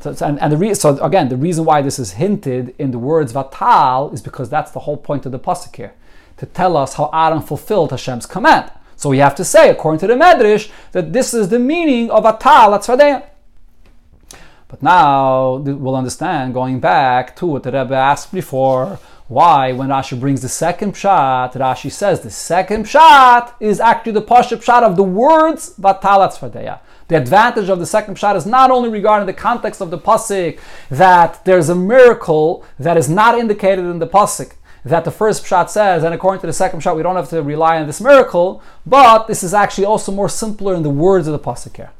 [0.00, 2.90] So, so, and, and the re- so again, the reason why this is hinted in
[2.90, 5.94] the words vatal is because that's the whole point of the pasuk here,
[6.38, 8.70] to tell us how Adam fulfilled Hashem's command.
[8.96, 12.24] So we have to say, according to the Medrash, that this is the meaning of
[12.24, 13.24] vatal atzvadeya.
[14.68, 20.18] But now we'll understand, going back to what the Rebbe asked before, why when Rashi
[20.18, 24.96] brings the second pshat, Rashi says the second pshat is actually the pashup pshat of
[24.96, 26.80] the words vatal atzvadeya.
[27.08, 30.58] The advantage of the second pshat is not only regarding the context of the pasuk
[30.90, 34.54] that there's a miracle that is not indicated in the pasuk
[34.84, 37.42] that the first pshat says, and according to the second pshat, we don't have to
[37.42, 41.32] rely on this miracle, but this is actually also more simpler in the words of
[41.32, 41.90] the pasuk here.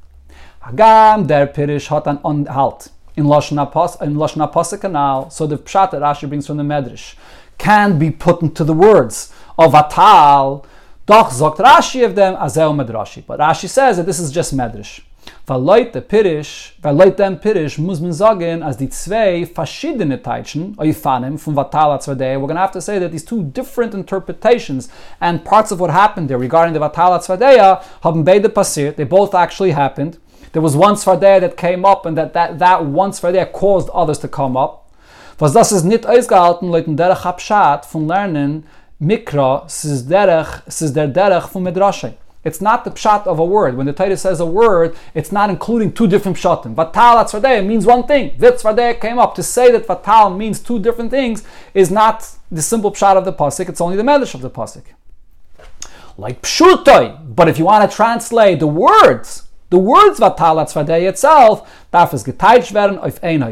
[0.62, 5.32] Hagam der pirish hat an halt in lashna pasuk.
[5.32, 7.14] So the pshat that Rashi brings from the medrash
[7.58, 10.64] can be put into the words of atal
[11.06, 13.22] doch sagt Rashi of them azeu medrashi.
[13.26, 15.00] But Rashi says that this is just medrash.
[15.46, 21.38] Weil the Pirish, weil dem Pirish muss man sagen, als die zwei verschiedene Teitschen, Eufanim,
[21.38, 24.88] von Vatala Tzvadei, we're going to have to say that these two different interpretations
[25.20, 29.34] and parts of what happened there regarding the Vatala Tzvadei haben beide passiert, they both
[29.34, 30.18] actually happened.
[30.52, 34.18] There was one Tzvadei that came up and that, that, that one Tzvadei caused others
[34.20, 34.84] to come up.
[35.38, 38.64] Was das ist nicht ausgehalten, Leuten derech Abschad von Lernen,
[39.00, 42.14] Mikra, es ist derech, es ist der derech von Midrashay.
[42.46, 43.76] It's not the pshat of a word.
[43.76, 46.76] When the Torah says a word, it's not including two different pshatim.
[46.76, 48.30] Vatal atzvadeh means one thing.
[48.38, 49.34] Vitzvadeh came up.
[49.34, 51.42] To say that vatal means two different things
[51.74, 53.68] is not the simple pshat of the pasuk.
[53.68, 54.84] It's only the medrash of the pasuk.
[56.16, 57.34] Like pshutoi.
[57.34, 62.22] But if you want to translate the words, the words vatal atzvadeh itself, darf es
[62.22, 63.42] geteilt werden auf ein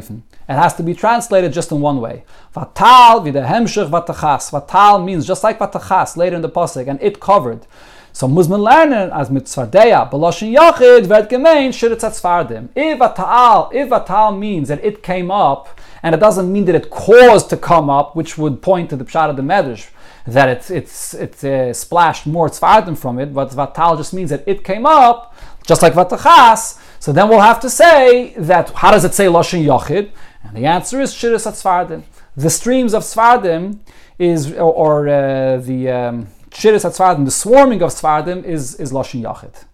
[0.49, 2.25] It has to be translated just in one way.
[2.55, 4.51] Vatal videhemshich vatachas.
[4.51, 7.67] Vatal means just like vatachas later in the pasuk, and it covered.
[8.13, 12.69] So muss man lernen, als mit Zvardeya, Beloshin Yachid, wird gemein, Shiritz Tzvardim.
[12.77, 16.65] If a ta'al, if a ta'al means that it came up, and it doesn't mean
[16.67, 19.89] that it caused to come up, which would point to the Pshat of the Medrash,
[20.29, 24.45] that it's, it's, it uh, splashed more Tzvardim from it, but Vatal just means that
[24.47, 25.35] it came up,
[25.67, 29.65] just like Vatachas, so then we'll have to say that, how does it say Loshin
[29.65, 30.11] Yachid?
[30.45, 32.03] And the answer is Shiritz Tzvardim.
[32.37, 33.79] The streams of Tzvardim
[34.19, 35.91] is, or, or uh, the...
[35.91, 39.65] Um, Tzvardim, the swarming of Tzvardim, is, is Loshin Yachid.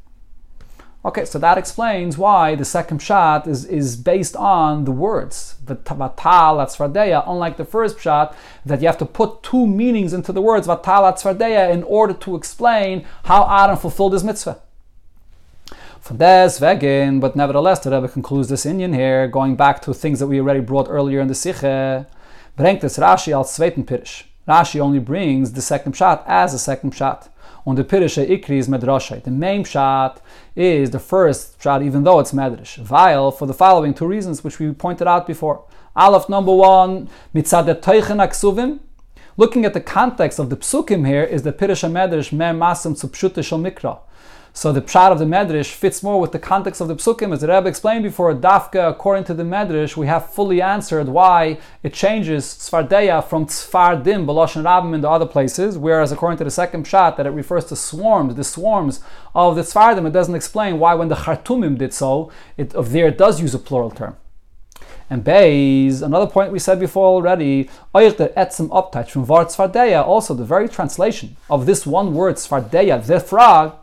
[1.03, 6.59] Okay, so that explains why the second pshat is, is based on the words, Vatal
[6.59, 8.35] Atzvardeya, unlike the first pshat,
[8.67, 12.37] that you have to put two meanings into the words Vatal Atzvardeya in order to
[12.37, 14.61] explain how Aaron fulfilled his mitzvah.
[16.01, 20.19] From des wegen, but nevertheless, the Rebbe concludes this Indian here, going back to things
[20.19, 22.07] that we already brought earlier in the Sikhe,
[22.57, 24.25] bringt es Rashi als zweiten Pirish.
[24.49, 27.29] Rashi only brings the second shot as a second shot.
[27.67, 29.23] On the Pirisha Ikri is.
[29.23, 30.23] The main shot
[30.57, 32.79] is the first shot, even though it's Medrash.
[32.79, 35.65] Vile for the following two reasons, which we pointed out before.
[35.95, 38.81] Aleph number one, mitzad teichen aksuvim,
[39.37, 43.07] looking at the context of the psukim here, is the Pirish HaMedrash Mer Masim Zu
[43.09, 43.99] Pshutish Mikra.
[44.53, 47.33] So the pshat of the Medrash fits more with the context of the psukim.
[47.33, 51.59] As the Rebbe explained before, Dafka, according to the Medrash, we have fully answered why
[51.85, 56.51] it changes Tzfardeya from Tzfardim, Baloshan Rabbim in the other places, whereas according to the
[56.51, 59.01] second pshat, that it refers to swarms, the swarms
[59.37, 63.07] of the Tzfardim, it doesn't explain why when the Chartumim did so, it, of there
[63.07, 64.17] it does use a plural term.
[65.09, 70.05] And Beis, another point we said before already, Oich the Etzim uptouch from Vart Tzfardeya,
[70.05, 73.77] also the very translation of this one word, Tzfardeya, the frog,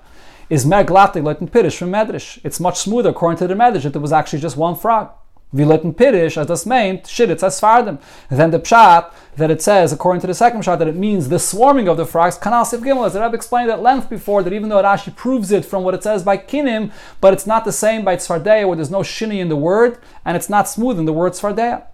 [0.50, 2.39] is mer glatig leuten pirish from medrash.
[2.43, 5.12] It's much smoother according to the medrash that it was actually just one frog.
[5.54, 8.02] Vi leuten pirish, as das meant, shit, it says fardim.
[8.30, 11.39] Then the pshat that it says, according to the second pshat, that it means the
[11.39, 14.68] swarming of the frogs, kanal sif gimel, as Rebbe explained at length before, that even
[14.68, 16.91] though it actually proves it from what it says by kinim,
[17.22, 20.36] but it's not the same by tzfardeya, where there's no shini in the word, and
[20.36, 21.86] it's not smooth in the word tzfardeya.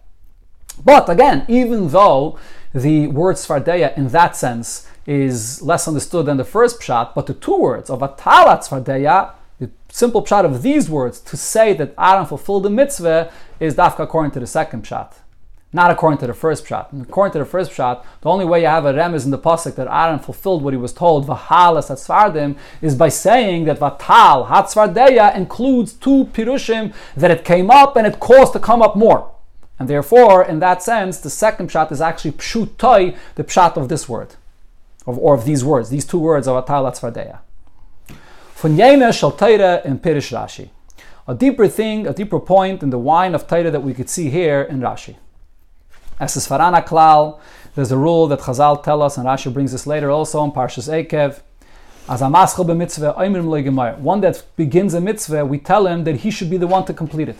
[0.83, 2.39] But again, even though
[2.73, 7.33] the word tzfardeya in that sense is less understood than the first pshat, but the
[7.33, 12.25] two words of atalat svardeya, the simple pshat of these words to say that Aaron
[12.25, 15.13] fulfilled the mitzvah is dafka according to the second pshat,
[15.73, 16.91] not according to the first pshat.
[16.93, 19.31] And according to the first pshat, the only way you have a rem is in
[19.31, 23.79] the pasuk that Aaron fulfilled what he was told v'halas atzvardim is by saying that
[23.79, 28.95] vatal hatzvardeya includes two pirushim that it came up and it caused to come up
[28.95, 29.29] more.
[29.79, 34.07] And therefore, in that sense, the second pshat is actually pshutoy, the pshat of this
[34.07, 34.35] word
[35.05, 37.39] of, or of these words, these two words of Atalat Svardeya.
[38.55, 39.31] Von Yeme Shal
[39.85, 40.69] in Pirish Rashi.
[41.27, 44.29] A deeper thing, a deeper point in the wine of Teire that we could see
[44.29, 45.15] here in Rashi.
[46.19, 47.39] As is Farana Klal,
[47.75, 50.87] there's a rule that Chazal tell us, and Rashi brings this later also in Parshas
[50.87, 51.41] Ekev.
[52.07, 52.65] As a maschel
[53.99, 56.93] one that begins a mitzvah, we tell him that he should be the one to
[56.93, 57.37] complete it.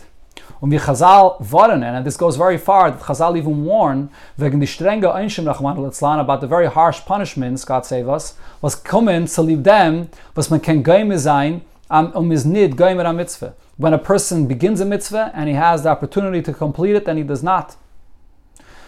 [0.60, 4.68] Und wie Chazal warnen, and this goes very far, that Chazal even warn, wegen die
[4.68, 9.64] strenge Rachman Litzlan, about the very harsh punishments, God save us, was kommen zu lieb
[9.64, 13.54] dem, was man kann geime sein, um is nid geimer a mitzvah.
[13.78, 17.18] When a person begins a mitzvah and he has the opportunity to complete it, and
[17.18, 17.76] he does not.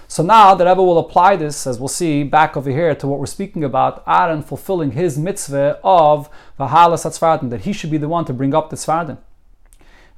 [0.07, 3.19] So now the Rebbe will apply this, as we'll see back over here, to what
[3.19, 6.29] we're speaking about, Aaron fulfilling his mitzvah of
[6.59, 9.17] Vahalas Atzfardim, that he should be the one to bring up the Tzfardim.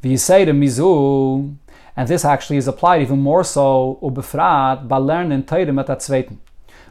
[0.04, 1.56] V'yisei mizu,
[1.96, 6.38] and this actually is applied even more so ubefrat by learning Torah zweiten.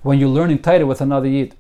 [0.03, 1.55] When you're learning Torah with another yid.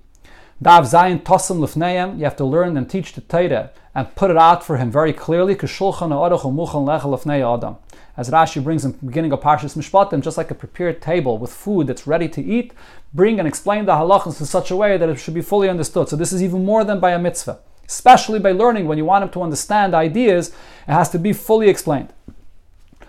[0.61, 4.37] Dav zayin tosim lefneim, you have to learn and teach the Torah and put it
[4.37, 5.55] out for him very clearly.
[5.55, 7.77] K'shulchan ha'orach u'muchan lechel adam.
[8.17, 11.53] As Rashi brings in the beginning of Parshas Mishpatim, just like a prepared table with
[11.53, 12.73] food that's ready to eat,
[13.15, 16.09] bring and explain the halachas in such a way that it should be fully understood.
[16.09, 19.25] So this is even more than by a mitzvah especially by learning when you want
[19.25, 22.13] him to understand ideas, it has to be fully explained.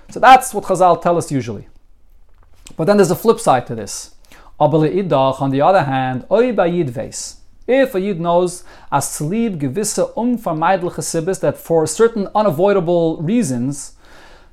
[0.10, 1.68] So that's what Chazal tell us usually.
[2.76, 4.16] But then there's a flip side to this.
[4.60, 6.26] On the other hand,
[7.68, 13.94] if a yid knows as tzlib gewisse unvermeidliche sibis that for certain unavoidable reasons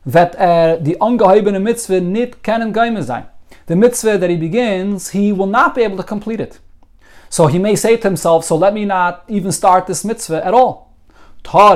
[0.05, 3.27] that uh, the ungeheibene mitzvah nit kennen geime sein.
[3.67, 6.59] The mitzvah that he begins, he will not be able to complete it.
[7.29, 10.55] So he may say to himself, so let me not even start this mitzvah at
[10.55, 10.95] all.
[11.47, 11.69] So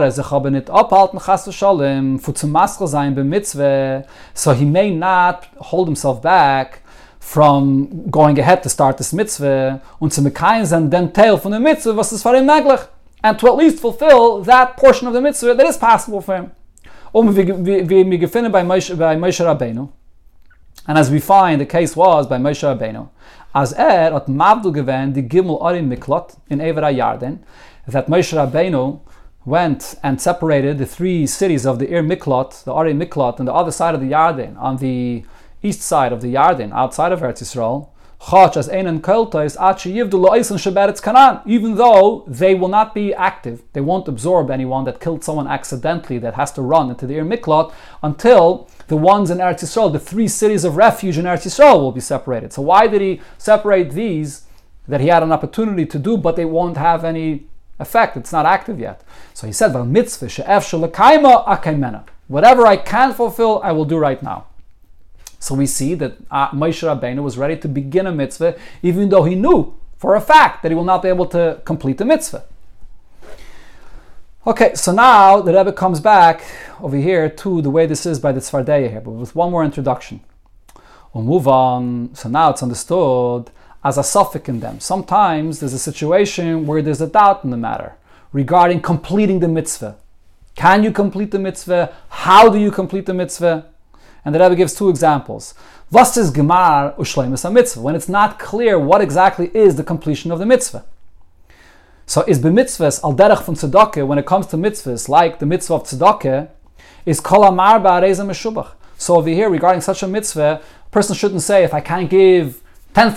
[4.55, 6.83] he may not hold himself back
[7.21, 12.89] from going ahead to start this mitzvah Mitzvah, was.
[13.23, 16.53] And to at least fulfill that portion of the mitzvah that is possible for him.
[19.17, 19.91] Moshe Rabbeinu.
[20.87, 23.11] And as we find, the case was by Moshe Rabbeinu.
[23.55, 27.39] As er hat Mavdu gewend die Gimel Orim Miklot in Evera Yarden,
[27.87, 29.01] that Moshe Rabbeinu
[29.47, 33.55] went and separated the three cities of the Ir Miklot, the Orim Miklot, on the
[33.55, 35.25] other side of the Yarden, on the
[35.63, 37.89] east side of the Yarden, outside of Eretz Yisrael,
[41.47, 46.19] even though they will not be active, they won't absorb anyone that killed someone accidentally
[46.19, 47.73] that has to run into the Ir Miklot
[48.03, 51.93] until the ones in Eretz Yisrael, the three cities of refuge in Eretz Yisrael will
[51.93, 52.53] be separated.
[52.53, 54.45] So why did he separate these
[54.89, 57.47] that he had an opportunity to do, but they won't have any
[57.79, 58.17] effect?
[58.17, 59.03] It's not active yet.
[59.35, 59.75] So he said,
[62.29, 64.47] Whatever I can fulfill, I will do right now.
[65.39, 69.25] So we see that uh, Moshe Rabbeinu was ready to begin a mitzvah, even though
[69.25, 72.45] he knew for a fact that he will not be able to complete the mitzvah.
[74.49, 76.43] Okay, so now the Rebbe comes back
[76.81, 79.63] over here to the way this is by the Tzfardeya here, but with one more
[79.63, 80.23] introduction.
[81.13, 82.15] We'll move on.
[82.15, 83.51] So now it's understood
[83.85, 84.81] as a suffix in them.
[84.81, 87.97] Sometimes there's a situation where there's a doubt in the matter
[88.33, 89.99] regarding completing the mitzvah.
[90.55, 91.95] Can you complete the mitzvah?
[92.09, 93.67] How do you complete the mitzvah?
[94.25, 95.53] And the Rebbe gives two examples.
[95.91, 97.83] Was is gemar ushleimus a mitzvah?
[97.83, 100.87] When it's not clear what exactly is the completion of the mitzvah.
[102.09, 105.75] So is b'mitzvahs al derech from tzedakah, when it comes to mitzvahs, like the mitzvah
[105.75, 106.49] of tzedakah,
[107.05, 108.71] is kol amar ba'areza meshubach.
[108.97, 112.63] So over here, regarding such a mitzvah, a person shouldn't say, if I can't give
[112.95, 113.13] $10,000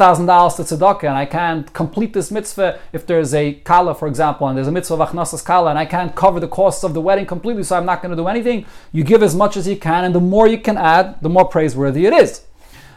[0.57, 4.57] to tzedakah and I can't complete this mitzvah if there's a kala, for example, and
[4.57, 7.25] there's a mitzvah of achnasas kala and I can't cover the costs of the wedding
[7.25, 8.65] completely, so I'm not going to do anything.
[8.91, 11.45] You give as much as you can, and the more you can add, the more
[11.45, 12.41] praiseworthy it is.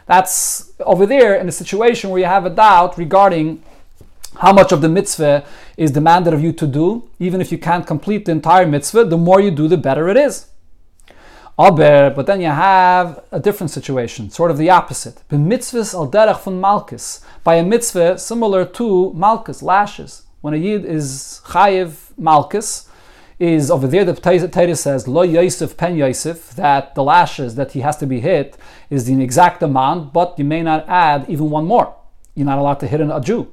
[0.07, 3.63] That's over there in a situation where you have a doubt regarding
[4.39, 5.45] how much of the mitzvah
[5.77, 7.09] is demanded of you to do.
[7.19, 10.17] Even if you can't complete the entire mitzvah, the more you do, the better it
[10.17, 10.47] is.
[11.57, 15.23] Aber, but then you have a different situation, sort of the opposite.
[15.31, 20.23] Al derech von malchus, by a mitzvah similar to malchus, lashes.
[20.41, 22.89] When a yid is chayiv malchus,
[23.39, 27.81] is over there the Torah says lo yosef pen yosef that the lashes that he
[27.81, 28.57] has to be hit
[28.89, 31.95] is the exact amount, but you may not add even one more.
[32.33, 33.51] You're not allowed to hit a Jew.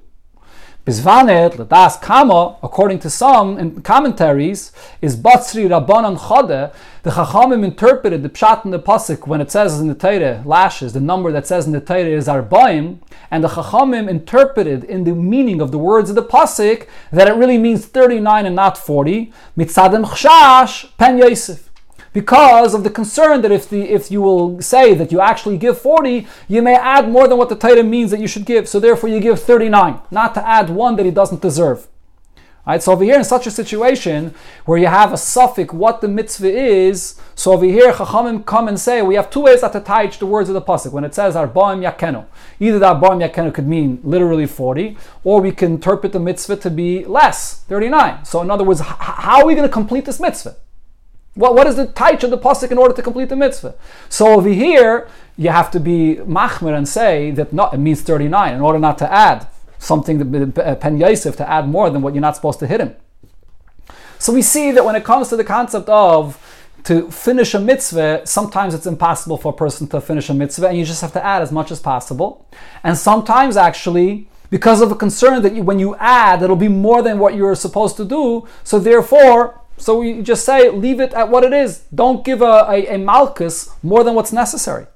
[0.84, 6.74] Bizvanet, Ladas Kama, according to some commentaries, is Batsri Rabbanan Chode.
[7.04, 10.92] The Chachamim interpreted the Pshat in the Pasuk when it says in the Torah, lashes,
[10.92, 12.98] the number that says in the Torah is Arbaim,
[13.30, 17.36] and the Chachamim interpreted in the meaning of the words of the Pasuk that it
[17.36, 19.32] really means 39 and not 40.
[19.56, 21.71] Mitzadim Chshash, Pen Yosef
[22.12, 25.80] because of the concern that if the if you will say that you actually give
[25.80, 28.68] 40, you may add more than what the Torah means that you should give.
[28.68, 31.88] So therefore you give 39, not to add one that he doesn't deserve.
[32.64, 34.34] Right, so over here in such a situation
[34.66, 38.78] where you have a suffix what the mitzvah is, so over here Chachamim come and
[38.78, 40.92] say we have two ways to teach the words of the pasuk.
[40.92, 42.24] When it says Arbaim Yakenu,
[42.60, 46.70] either that Arbaim Yakenu could mean literally 40, or we can interpret the mitzvah to
[46.70, 48.24] be less, 39.
[48.24, 50.54] So in other words, how are we going to complete this mitzvah?
[51.34, 53.74] What, what is the taich of the pasuk in order to complete the mitzvah?
[54.08, 58.54] So over here, you have to be machmir and say that not, it means 39
[58.54, 59.46] in order not to add
[59.78, 62.94] something, uh, pen yosef, to add more than what you're not supposed to hit him.
[64.18, 66.38] So we see that when it comes to the concept of
[66.84, 70.78] to finish a mitzvah, sometimes it's impossible for a person to finish a mitzvah, and
[70.78, 72.46] you just have to add as much as possible.
[72.84, 77.02] And sometimes, actually, because of a concern that you, when you add, it'll be more
[77.02, 81.28] than what you're supposed to do, so therefore, so we just say, leave it at
[81.28, 81.80] what it is.
[81.92, 84.86] Don't give a, a, a malchus more than what's necessary.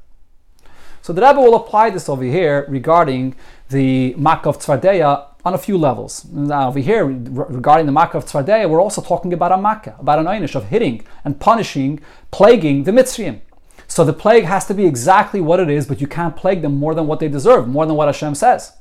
[1.02, 3.34] So the Rebbe will apply this over here regarding
[3.68, 6.24] the Makkah of Tzvardeya on a few levels.
[6.26, 10.20] Now over here, regarding the Makkah of Tzvardeya, we're also talking about a Makkah, about
[10.20, 11.98] an einish of hitting and punishing,
[12.30, 13.40] plaguing the Mitzrayim.
[13.88, 16.76] So the plague has to be exactly what it is, but you can't plague them
[16.76, 18.72] more than what they deserve, more than what Hashem says.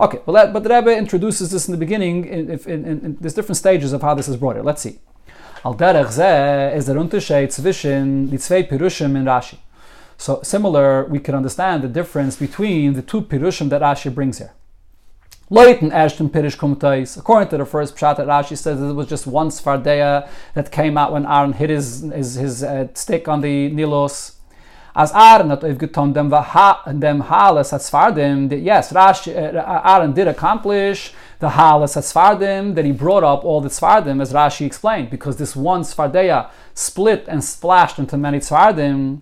[0.00, 2.24] Okay, well, that, but the Rebbe introduces this in the beginning.
[2.24, 4.62] In, in, in, there's different stages of how this is brought here.
[4.62, 5.00] Let's see.
[5.64, 6.06] Al derech
[6.74, 9.58] is der Unterschied zwischen die zwei Pirushim in Rashi.
[10.16, 14.52] So similar, we can understand the difference between the two Pirushim that Rashi brings here.
[15.50, 17.16] Leuten ersten Pirush kumtais.
[17.16, 20.96] According to the first pshat that Rashi says it was just one Svardeya that came
[20.96, 24.37] out when Aaron hit his, his, his uh, stick on the Nilos.
[24.98, 31.50] As Aaron hat aufgetan dem dem Halas Hatzfardim, yes, Rashi, uh, Aaron did accomplish the
[31.50, 35.82] Halas Hatzfardim, that he brought up all the Tzfardim, as Rashi explained, because this one
[35.82, 39.20] Tzfardeya split and splashed into many Tzfardim.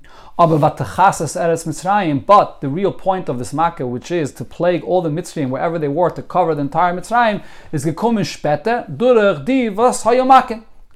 [2.26, 5.78] But the real point of this Makkah, which is to plague all the Mitzrayim wherever
[5.78, 10.06] they were, to cover the entire Mitzrayim, is gekommen später durch die was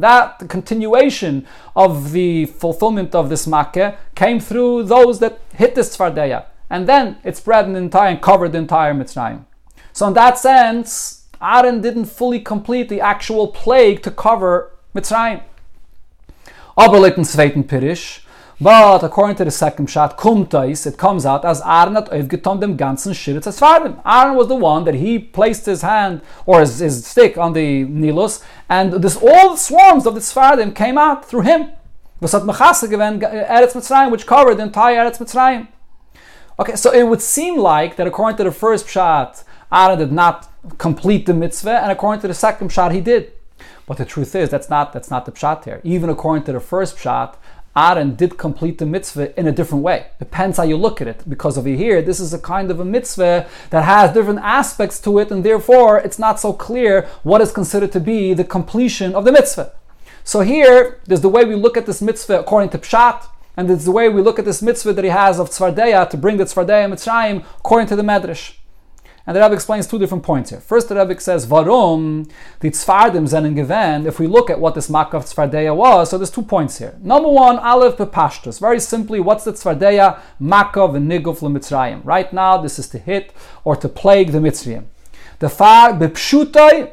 [0.00, 1.46] that the continuation
[1.76, 6.46] of the fulfillment of this makkah came through those that hit this tzvardeya.
[6.70, 9.44] And then it spread the entire and covered the entire Mitzrayim.
[9.92, 15.42] So in that sense, Aaron didn't fully complete the actual plague to cover Mitzrayim.
[16.76, 18.20] Aber litten zweiten Pirish,
[18.60, 22.76] but according to the second shot, kumtais, it comes out as Aaron hat aufgetan dem
[22.76, 24.02] ganzen Shirit Tzvardim.
[24.04, 27.84] Aaron was the one that he placed his hand or his, his stick on the
[27.84, 31.70] Nilus, and this all the swarms of the Tzvardim came out through him.
[32.20, 35.68] Was hat Mechase given Eretz Mitzrayim, which covered the entire Eretz Mitzrayim.
[36.58, 39.42] Okay, so it would seem like that according to the first shot,
[39.72, 43.32] Aaron did not complete the mitzvah, and according to the second shot, he did.
[43.86, 45.80] But the truth is, that's not that's not the pshat here.
[45.82, 47.34] Even according to the first pshat,
[47.76, 50.08] Aaron did complete the mitzvah in a different way.
[50.18, 51.22] Depends how you look at it.
[51.28, 55.18] Because over here, this is a kind of a mitzvah that has different aspects to
[55.20, 59.24] it, and therefore it's not so clear what is considered to be the completion of
[59.24, 59.72] the mitzvah.
[60.24, 63.26] So here, there's the way we look at this mitzvah according to Pshat,
[63.56, 66.16] and it's the way we look at this mitzvah that he has of Tzvardeya to
[66.16, 68.54] bring the Tzvardeya Mitzrayim according to the Medrash.
[69.30, 70.58] And the Rebbe explains two different points here.
[70.58, 72.28] First, the Rebbe says, Varum,
[72.58, 74.04] the Tzfardim zenen gewen.
[74.04, 76.98] If we look at what this Makav Tzfardeya was, so there's two points here.
[77.00, 78.58] Number one, Aleph Bepashtus.
[78.58, 80.18] Very simply, what's the Tzfardeya?
[80.42, 82.00] Makav and Niguf Mitzrayim.
[82.04, 83.32] Right now, this is to hit
[83.62, 84.86] or to plague the Mitzrayim.
[85.38, 86.92] The Far Bepshutai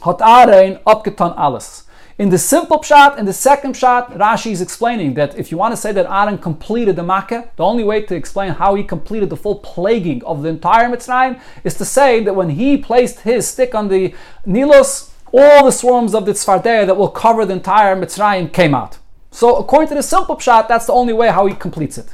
[0.00, 1.84] Hot Arein Abgetan Alles.
[2.18, 5.72] In the simple pshat, in the second pshat, Rashi is explaining that if you want
[5.72, 9.30] to say that Aaron completed the Makkah, the only way to explain how he completed
[9.30, 13.48] the full plaguing of the entire Mitzrayim is to say that when he placed his
[13.48, 14.14] stick on the
[14.46, 18.98] Nilos, all the swarms of the Tzfardeya that will cover the entire Mitzrayim came out.
[19.30, 22.12] So according to the simple pshat, that's the only way how he completes it.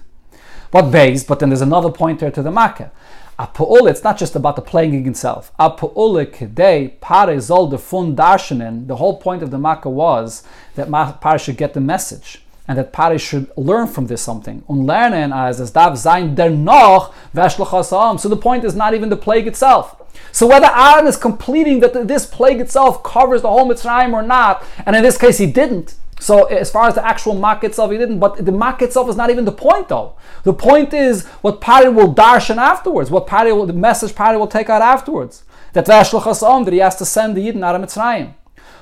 [0.71, 2.93] But base, but then there's another pointer to the Makkah.
[3.39, 5.53] Apu'ul, it's not just about the plaguing itself.
[5.61, 8.89] Apu'ul kedei the fun darshanin.
[8.89, 10.43] The whole point of the Makkah was
[10.75, 14.63] that Pare should get the message and that Pare should learn from this something.
[14.69, 17.15] Unlernen as as dav zayin der noch
[18.21, 19.95] So the point is not even the plague itself.
[20.33, 24.65] So whether Aaron is completing that this plague itself covers the whole Mitzrayim or not,
[24.85, 27.99] and in this case he didn't, so as far as the actual mark itself, he
[27.99, 28.19] didn't.
[28.19, 30.17] But the mark itself is not even the point, though.
[30.43, 33.11] The point is what Pari will darshan afterwards.
[33.11, 35.45] What Pari will, the message Pari will take out afterwards.
[35.75, 38.35] That that he has to send the Yidden out of Mitzrayim.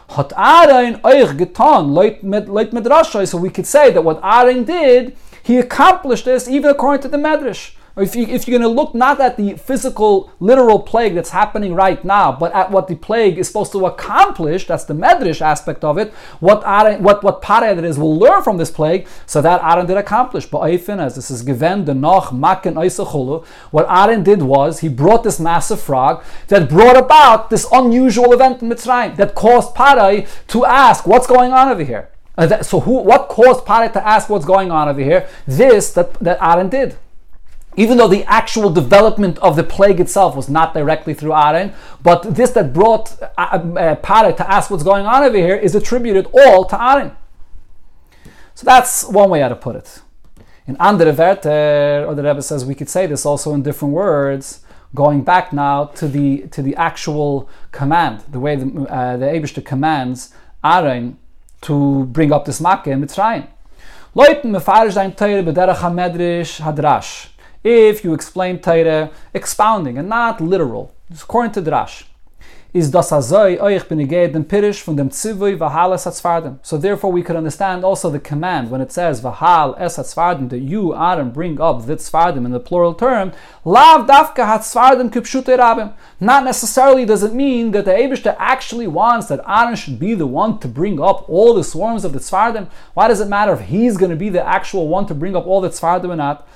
[0.08, 5.58] Hat Aaron euch getan, leit mit So we could say that what Aaron did, he
[5.58, 9.20] accomplished this even according to the Medrash if, you, if you're going to look not
[9.20, 13.46] at the physical, literal plague that's happening right now, but at what the plague is
[13.46, 17.98] supposed to accomplish, that's the medrash aspect of it, what Aaron, what, what Pared is
[17.98, 20.44] will learn from this plague, so that Aaron did accomplish.
[20.44, 25.24] But as this is given the Noch, Makken, Oisachulu, what Aaron did was he brought
[25.24, 30.66] this massive frog that brought about this unusual event in Mitzrayim that caused Parai to
[30.66, 32.10] ask, what's going on over here?
[32.36, 35.26] Uh, that, so who, what caused Parai to ask what's going on over here?
[35.46, 36.98] This that, that Aaron did
[37.76, 41.72] even though the actual development of the plague itself was not directly through Aaron,
[42.02, 46.26] but this that brought uh, uh, to ask what's going on over here is attributed
[46.32, 47.12] all to Aaron.
[48.54, 50.00] So that's one way how to put it.
[50.66, 54.60] In andere Werte, or the Rebbe says we could say this also in different words,
[54.94, 60.32] going back now to the to the actual command, the way the, uh, the commands
[60.64, 61.18] Aaron
[61.60, 63.46] to bring up this makkah in Mitzrayim.
[64.16, 64.54] Dein
[66.60, 67.28] hadrash
[67.66, 70.94] if you explain Torah expounding and not literal.
[71.10, 72.04] According to Drash
[72.76, 76.58] is das pirish dem tzivui.
[76.62, 80.58] So therefore we could understand also the command when it says vahal es hatzfardim that
[80.58, 83.32] you Aaron bring up the tzfardim in the plural term.
[83.64, 85.94] Lav dafka.
[86.20, 90.26] Not necessarily does it mean that the Abishta actually wants that Aaron should be the
[90.26, 92.68] one to bring up all the swarms of the tzfardim.
[92.92, 95.46] Why does it matter if he's going to be the actual one to bring up
[95.46, 96.46] all the tzfardim or not?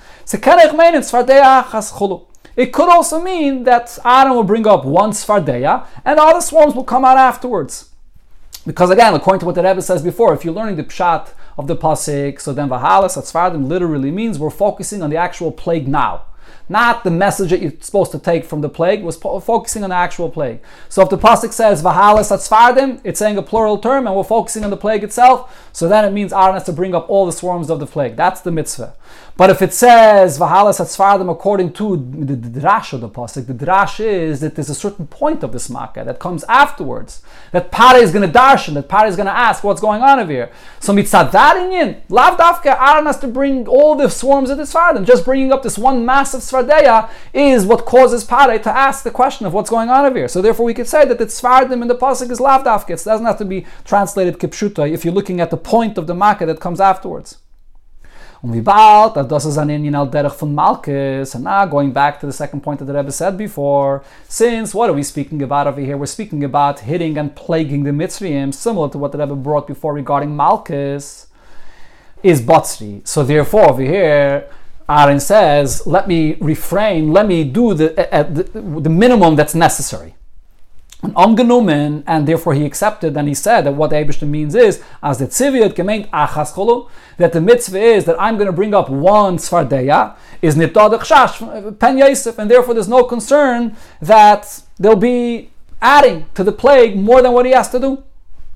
[2.57, 6.75] It could also mean that Adam will bring up one Svardeya and the other swarms
[6.75, 7.91] will come out afterwards.
[8.67, 11.67] Because again, according to what the Rebbe says before, if you're learning the pshat of
[11.67, 16.27] the pasuk, so then Vahalas Atzfardim literally means we're focusing on the actual plague now
[16.71, 19.91] not the message that you're supposed to take from the plague, was po- focusing on
[19.91, 20.61] the actual plague.
[20.89, 24.65] So if the pasuk says Vahalas Atzfardim, it's saying a plural term, and we're focusing
[24.65, 27.33] on the plague itself, so then it means Aaron has to bring up all the
[27.33, 28.17] swarms of the plague.
[28.17, 28.95] That's the mitzvah.
[29.37, 33.99] But if it says Vahalas Atzfardim according to the, drash of the pasuk, the drash
[33.99, 37.23] is that there's a certain point of this makkah that comes afterwards.
[37.53, 40.21] That Pare is going to darshan, that Pare is going to ask what's going on
[40.21, 40.53] over here.
[40.79, 45.07] So mitzad that inyan, dafka, Aaron has to bring all the swarms of the Svardim.
[45.07, 46.43] Just bringing up this one massive
[47.33, 50.29] Is what causes Pare to ask the question of what's going on over here.
[50.29, 52.91] So therefore we could say that the Svardim in the pasuk is lav dafka.
[52.91, 56.15] It doesn't have to be translated kipshuta if you're looking at the point of the
[56.15, 57.39] makkah that comes afterwards.
[58.43, 58.53] Um,
[60.55, 61.35] Malchus.
[61.35, 64.89] And now going back to the second point that the Rebbe said before, since what
[64.89, 65.99] are we speaking about over here?
[65.99, 69.93] We're speaking about hitting and plaguing the Mitzrayim, similar to what the Rebbe brought before
[69.93, 71.27] regarding Malchus,
[72.23, 73.07] is Batsri.
[73.07, 74.49] So therefore over here,
[74.91, 80.17] Aaron says, let me refrain, let me do the, uh, the, the minimum that's necessary
[81.17, 85.19] angenommen, and therefore he accepted, and he said that what the Abishta means is, as
[85.19, 89.39] the tziviyot gemeint achas that the mitzvah is that I'm going to bring up one
[89.39, 95.51] svardeya, is nitadach shash, pen yosef, and therefore there's no concern that they'll be
[95.81, 98.03] adding to the plague more than what he has to do.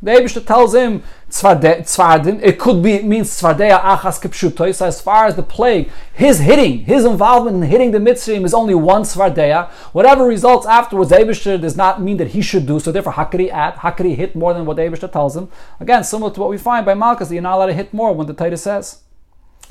[0.02, 1.02] The Abishta tells him,
[1.34, 4.72] Tzvardim, it could be, it means Tzvardeya Achas Kipshutoy.
[4.72, 8.54] So as far as the plague, his hitting, his involvement in hitting the Mitzrayim is
[8.54, 9.68] only one Tzvardeya.
[9.92, 12.78] Whatever results afterwards, the Abishta does not mean that he should do.
[12.78, 15.48] So therefore, Hakari at, Hakari hit more than what the Abishta tells him.
[15.80, 18.28] Again, similar to what we find by Malchus, you're not allowed to hit more when
[18.28, 19.00] the Torah says.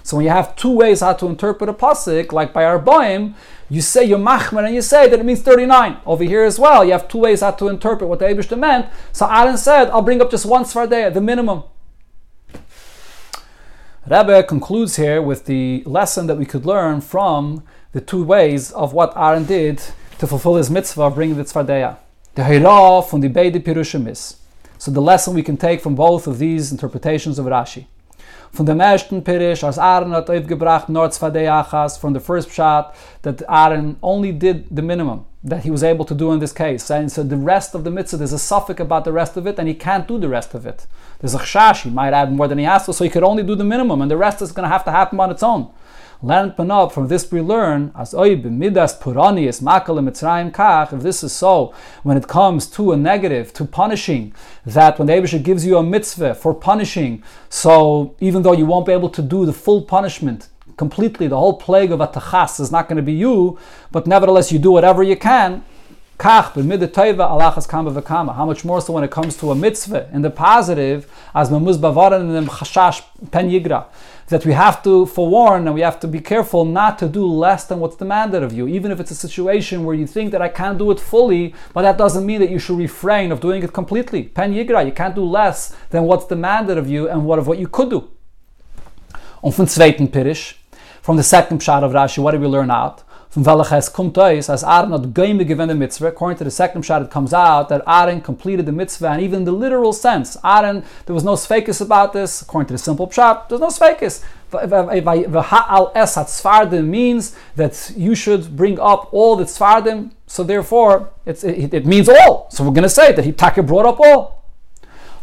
[0.03, 3.35] So when you have two ways how to interpret a pasuk, like by our Arbaim,
[3.73, 5.97] you say your machmer and you say that it means 39.
[6.05, 8.87] Over here as well, you have two ways how to interpret what the Abishta meant.
[9.11, 11.63] So Aaron said, I'll bring up just one Svardeya, the minimum.
[14.05, 17.63] Rebbe concludes here with the lesson that we could learn from
[17.93, 19.81] the two ways of what Aaron did
[20.19, 21.97] to fulfill his mitzvah of bringing the tzvardeya.
[22.35, 24.37] The Hira from the Beide Pirushim is.
[24.77, 27.85] So the lesson we can take from both of these interpretations of Rashi.
[28.53, 33.41] From the Meshten Pirish, as Aaron hat aufgebracht nur achas, from the first shot that
[33.49, 36.91] Aaron only did the minimum that he was able to do in this case.
[36.91, 39.57] And so the rest of the mitzvah, there's a suffix about the rest of it,
[39.57, 40.85] and he can't do the rest of it.
[41.17, 43.41] There's a chash, he might add more than he has to, so he could only
[43.41, 45.71] do the minimum, and the rest is going to have to happen on its own.
[46.25, 51.01] Learn panop, from this we learn, as oy b'midas purani is makal mitzrayim kach, if
[51.01, 51.73] this is so,
[52.03, 54.33] when it comes to a negative, to punishing,
[54.65, 58.85] that when the Abisha gives you a mitzvah for punishing, so even though you won't
[58.85, 60.47] be able to do the full punishment,
[60.77, 63.59] completely, the whole plague of atachas is not going to be you,
[63.91, 65.61] but nevertheless you do whatever you can,
[66.19, 66.53] how
[68.45, 72.37] much more so when it comes to a mitzvah in the positive, as memuz bavaran
[72.37, 73.87] and chashash pen yigra,
[74.27, 77.65] that we have to forewarn and we have to be careful not to do less
[77.65, 80.49] than what's demanded of you, even if it's a situation where you think that I
[80.49, 83.73] can't do it fully, but that doesn't mean that you should refrain of doing it
[83.73, 84.23] completely.
[84.23, 87.59] Pen yigra, you can't do less than what's demanded of you and what of what
[87.59, 88.09] you could do.
[89.41, 90.55] Und von zweiten Pirish,
[91.01, 93.03] from the second shot of Rashi, what do we learn out?
[93.33, 96.09] From Velaches kommt aus, as Aaron had game given the mitzvah.
[96.09, 99.39] According to the second shot, it comes out that Aaron completed the mitzvah, and even
[99.39, 102.43] in the literal sense, Aaron, there was no sfakis about this.
[102.43, 104.23] According to the simple shot, there's no sfakis.
[104.51, 111.43] Ha'al es tzfardim means that you should bring up all the tzfardim, so therefore it,
[111.43, 112.47] it, means all.
[112.51, 114.43] So we're going to say that he taka brought up all.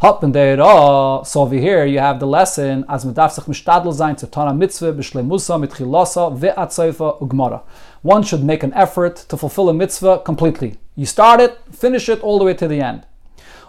[0.01, 4.17] Hop and there, so over here you have the lesson as medaf sich mishtadel sein
[4.17, 7.61] zu tana mitzvah b'shlemusa mit chilasa ve'atzayfa ugmara
[8.01, 10.77] one should make an effort to fulfill a mitzvah completely.
[10.95, 13.03] You start it, finish it all the way to the end.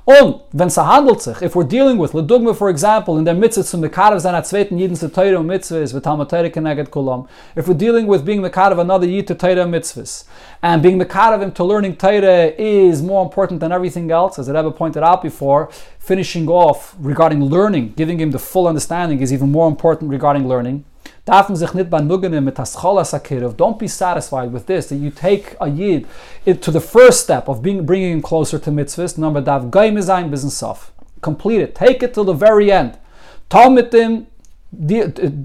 [0.04, 3.62] Und wenn es handelt sich, if we're dealing with, ledugma for example, in der Mitzvah
[3.62, 7.28] zum Mekarev sein at zweiten Yidin zu Teire und Mitzvah is v'talma Teire keneged kulam.
[7.54, 10.24] If we're dealing with being Mekarev another Yid to Teire mitzvahs,
[10.60, 14.58] and being Mekarev him to learning Teire is more important than everything else, as I
[14.58, 19.52] ever pointed out before, finishing off regarding learning, giving him the full understanding is even
[19.52, 20.84] more important regarding learning.
[21.24, 21.48] Don't
[23.78, 26.06] be satisfied with this, that you take a yid
[26.44, 29.16] to the first step of being bringing him closer to mitzvahs.
[29.16, 30.92] Number dav gaimizayin business off.
[31.20, 31.74] Complete it.
[31.74, 32.98] Take it till the very end.
[33.48, 34.26] Talk with him,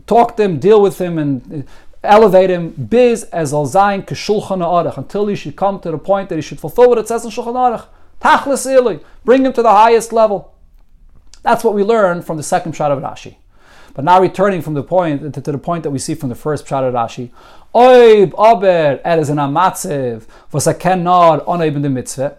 [0.07, 1.67] talk to him, deal with him, and
[2.03, 6.35] elevate him biz as al zayin aruch until he should come to the point that
[6.35, 7.85] he should fulfill what it says in shulchan aruch.
[8.21, 10.53] Tachlis bring him to the highest level.
[11.43, 13.35] That's what we learn from the second shot of Rashi.
[13.97, 16.35] But now returning from the point to, to the point that we see from the
[16.35, 17.31] first Pshat Rashi,
[17.73, 22.37] Oib aber er is an amatziv was a kenod onoib the mitzvah.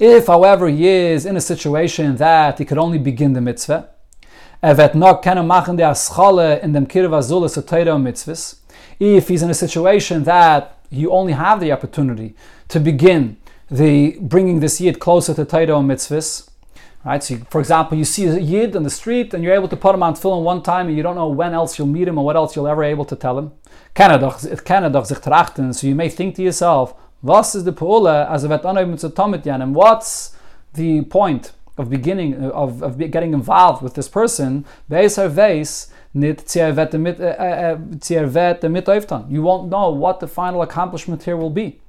[0.00, 3.90] If, however, he is in a situation that he could only begin the mitzvah,
[4.60, 5.94] evet kenne machen der
[6.60, 8.56] in dem mitzvahs,
[8.98, 12.34] if he's in a situation that you only have the opportunity
[12.66, 13.36] to begin
[13.70, 16.48] the bringing this yid closer to Torah mitzvahs,
[17.04, 17.22] Right?
[17.22, 19.76] So, you, for example, you see a yid on the street and you're able to
[19.76, 22.18] put him on tefillin one time and you don't know when else you'll meet him
[22.18, 23.52] or what else you'll ever able to tell him.
[23.96, 30.36] So you may think to yourself, was is the pu'ula as a and what's
[30.72, 34.64] the point of beginning of, of getting involved with this person?
[34.90, 35.00] Uh, uh,
[37.64, 37.76] uh,
[39.28, 41.80] you won't know what the final accomplishment here will be.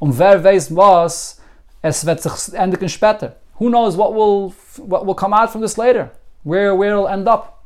[0.00, 1.40] Um wer weiß
[1.82, 3.36] es wird sich endigen später.
[3.56, 6.10] Who knows what will what will come out from this later?
[6.42, 7.64] Where where it'll end up?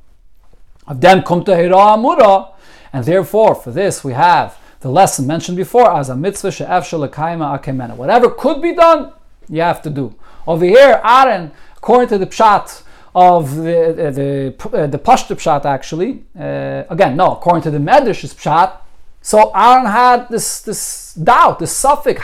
[0.87, 2.53] Of them come to Amura,
[2.93, 7.59] and therefore for this we have the lesson mentioned before as a mitzvah she'efshel lekayma
[7.59, 7.97] akemena.
[7.97, 9.13] Whatever could be done,
[9.49, 10.15] you have to do.
[10.47, 12.83] Over here, Aaron, according to the pshat
[13.15, 18.77] of the the uh, the pshat, actually, uh, again no, according to the medrash's pshat.
[19.21, 22.23] So Aaron had this this doubt, this suffix: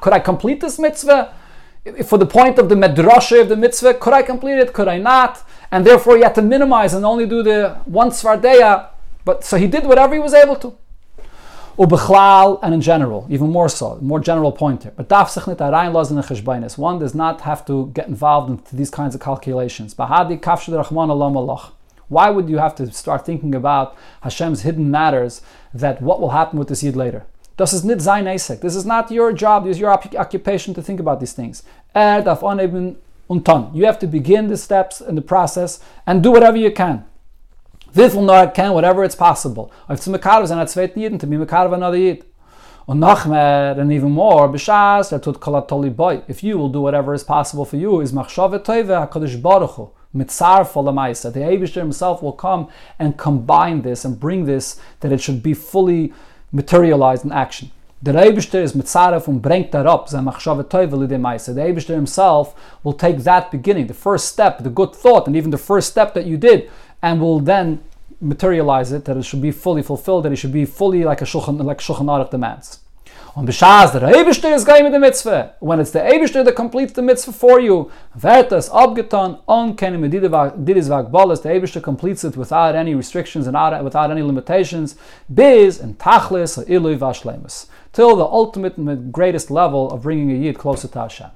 [0.00, 1.32] could I complete this mitzvah?
[2.04, 4.72] For the point of the medrasha of the mitzvah, could I complete it?
[4.72, 5.42] Could I not?
[5.70, 8.88] And therefore, he had to minimize and only do the one svardeya.
[9.24, 10.76] But so he did whatever he was able to.
[11.78, 14.92] Ubechlal and in general, even more so, more general point here.
[14.96, 18.74] But daf sechnit arayin laws in the One does not have to get involved into
[18.74, 19.94] these kinds of calculations.
[19.94, 21.70] Bahadi kafshid rachman alam alach.
[22.08, 25.42] Why would you have to start thinking about Hashem's hidden matters?
[25.72, 27.26] That what will happen with the yid later?
[27.60, 28.60] Ist nicht sein Esek.
[28.60, 31.64] This is not your job, this is your occupation to think about these things.
[31.94, 32.96] Er darf aneben
[33.26, 37.04] und You have to begin the steps in the process and do whatever you can.
[37.92, 39.70] Wieviel nur can, whatever it's possible.
[39.88, 42.24] Auf zu Mekarev sein, a zweiten Yid, to be Mekarev another Yid.
[42.86, 46.22] Und noch mehr, and even more, b'shas, er tut kolatoli boy.
[46.26, 49.90] If you will do whatever is possible for you, is machshove toive HaKadosh Baruch Hu.
[50.14, 51.32] Mitzar Folamaisa.
[51.32, 55.52] The Abishter himself will come and combine this and bring this that it should be
[55.54, 56.14] fully
[56.50, 57.70] materialized in action.
[58.00, 60.08] The Eibishter is mitzaref and bringt er that up.
[60.08, 62.54] The Eibishter himself
[62.84, 66.14] will take that beginning, the first step, the good thought, and even the first step
[66.14, 66.70] that you did,
[67.02, 67.82] and will then
[68.20, 71.24] materialize it, that it should be fully fulfilled, that it should be fully like a
[71.24, 72.78] Shulchan, like Shulchan Aruch demands.
[73.34, 75.54] Und beshaz der Eibishter is going with the mitzvah.
[75.60, 80.10] When it's the Eibishter that completes the mitzvah for you, wird es abgetan, on kenim
[80.10, 84.96] didis vagbalas, the Eibishter completes it without any restrictions and without any limitations,
[85.32, 87.66] biz and tachlis, ilui vashlemus,
[87.98, 91.30] till the ultimate greatest level of bringing a yid closer to Hashem.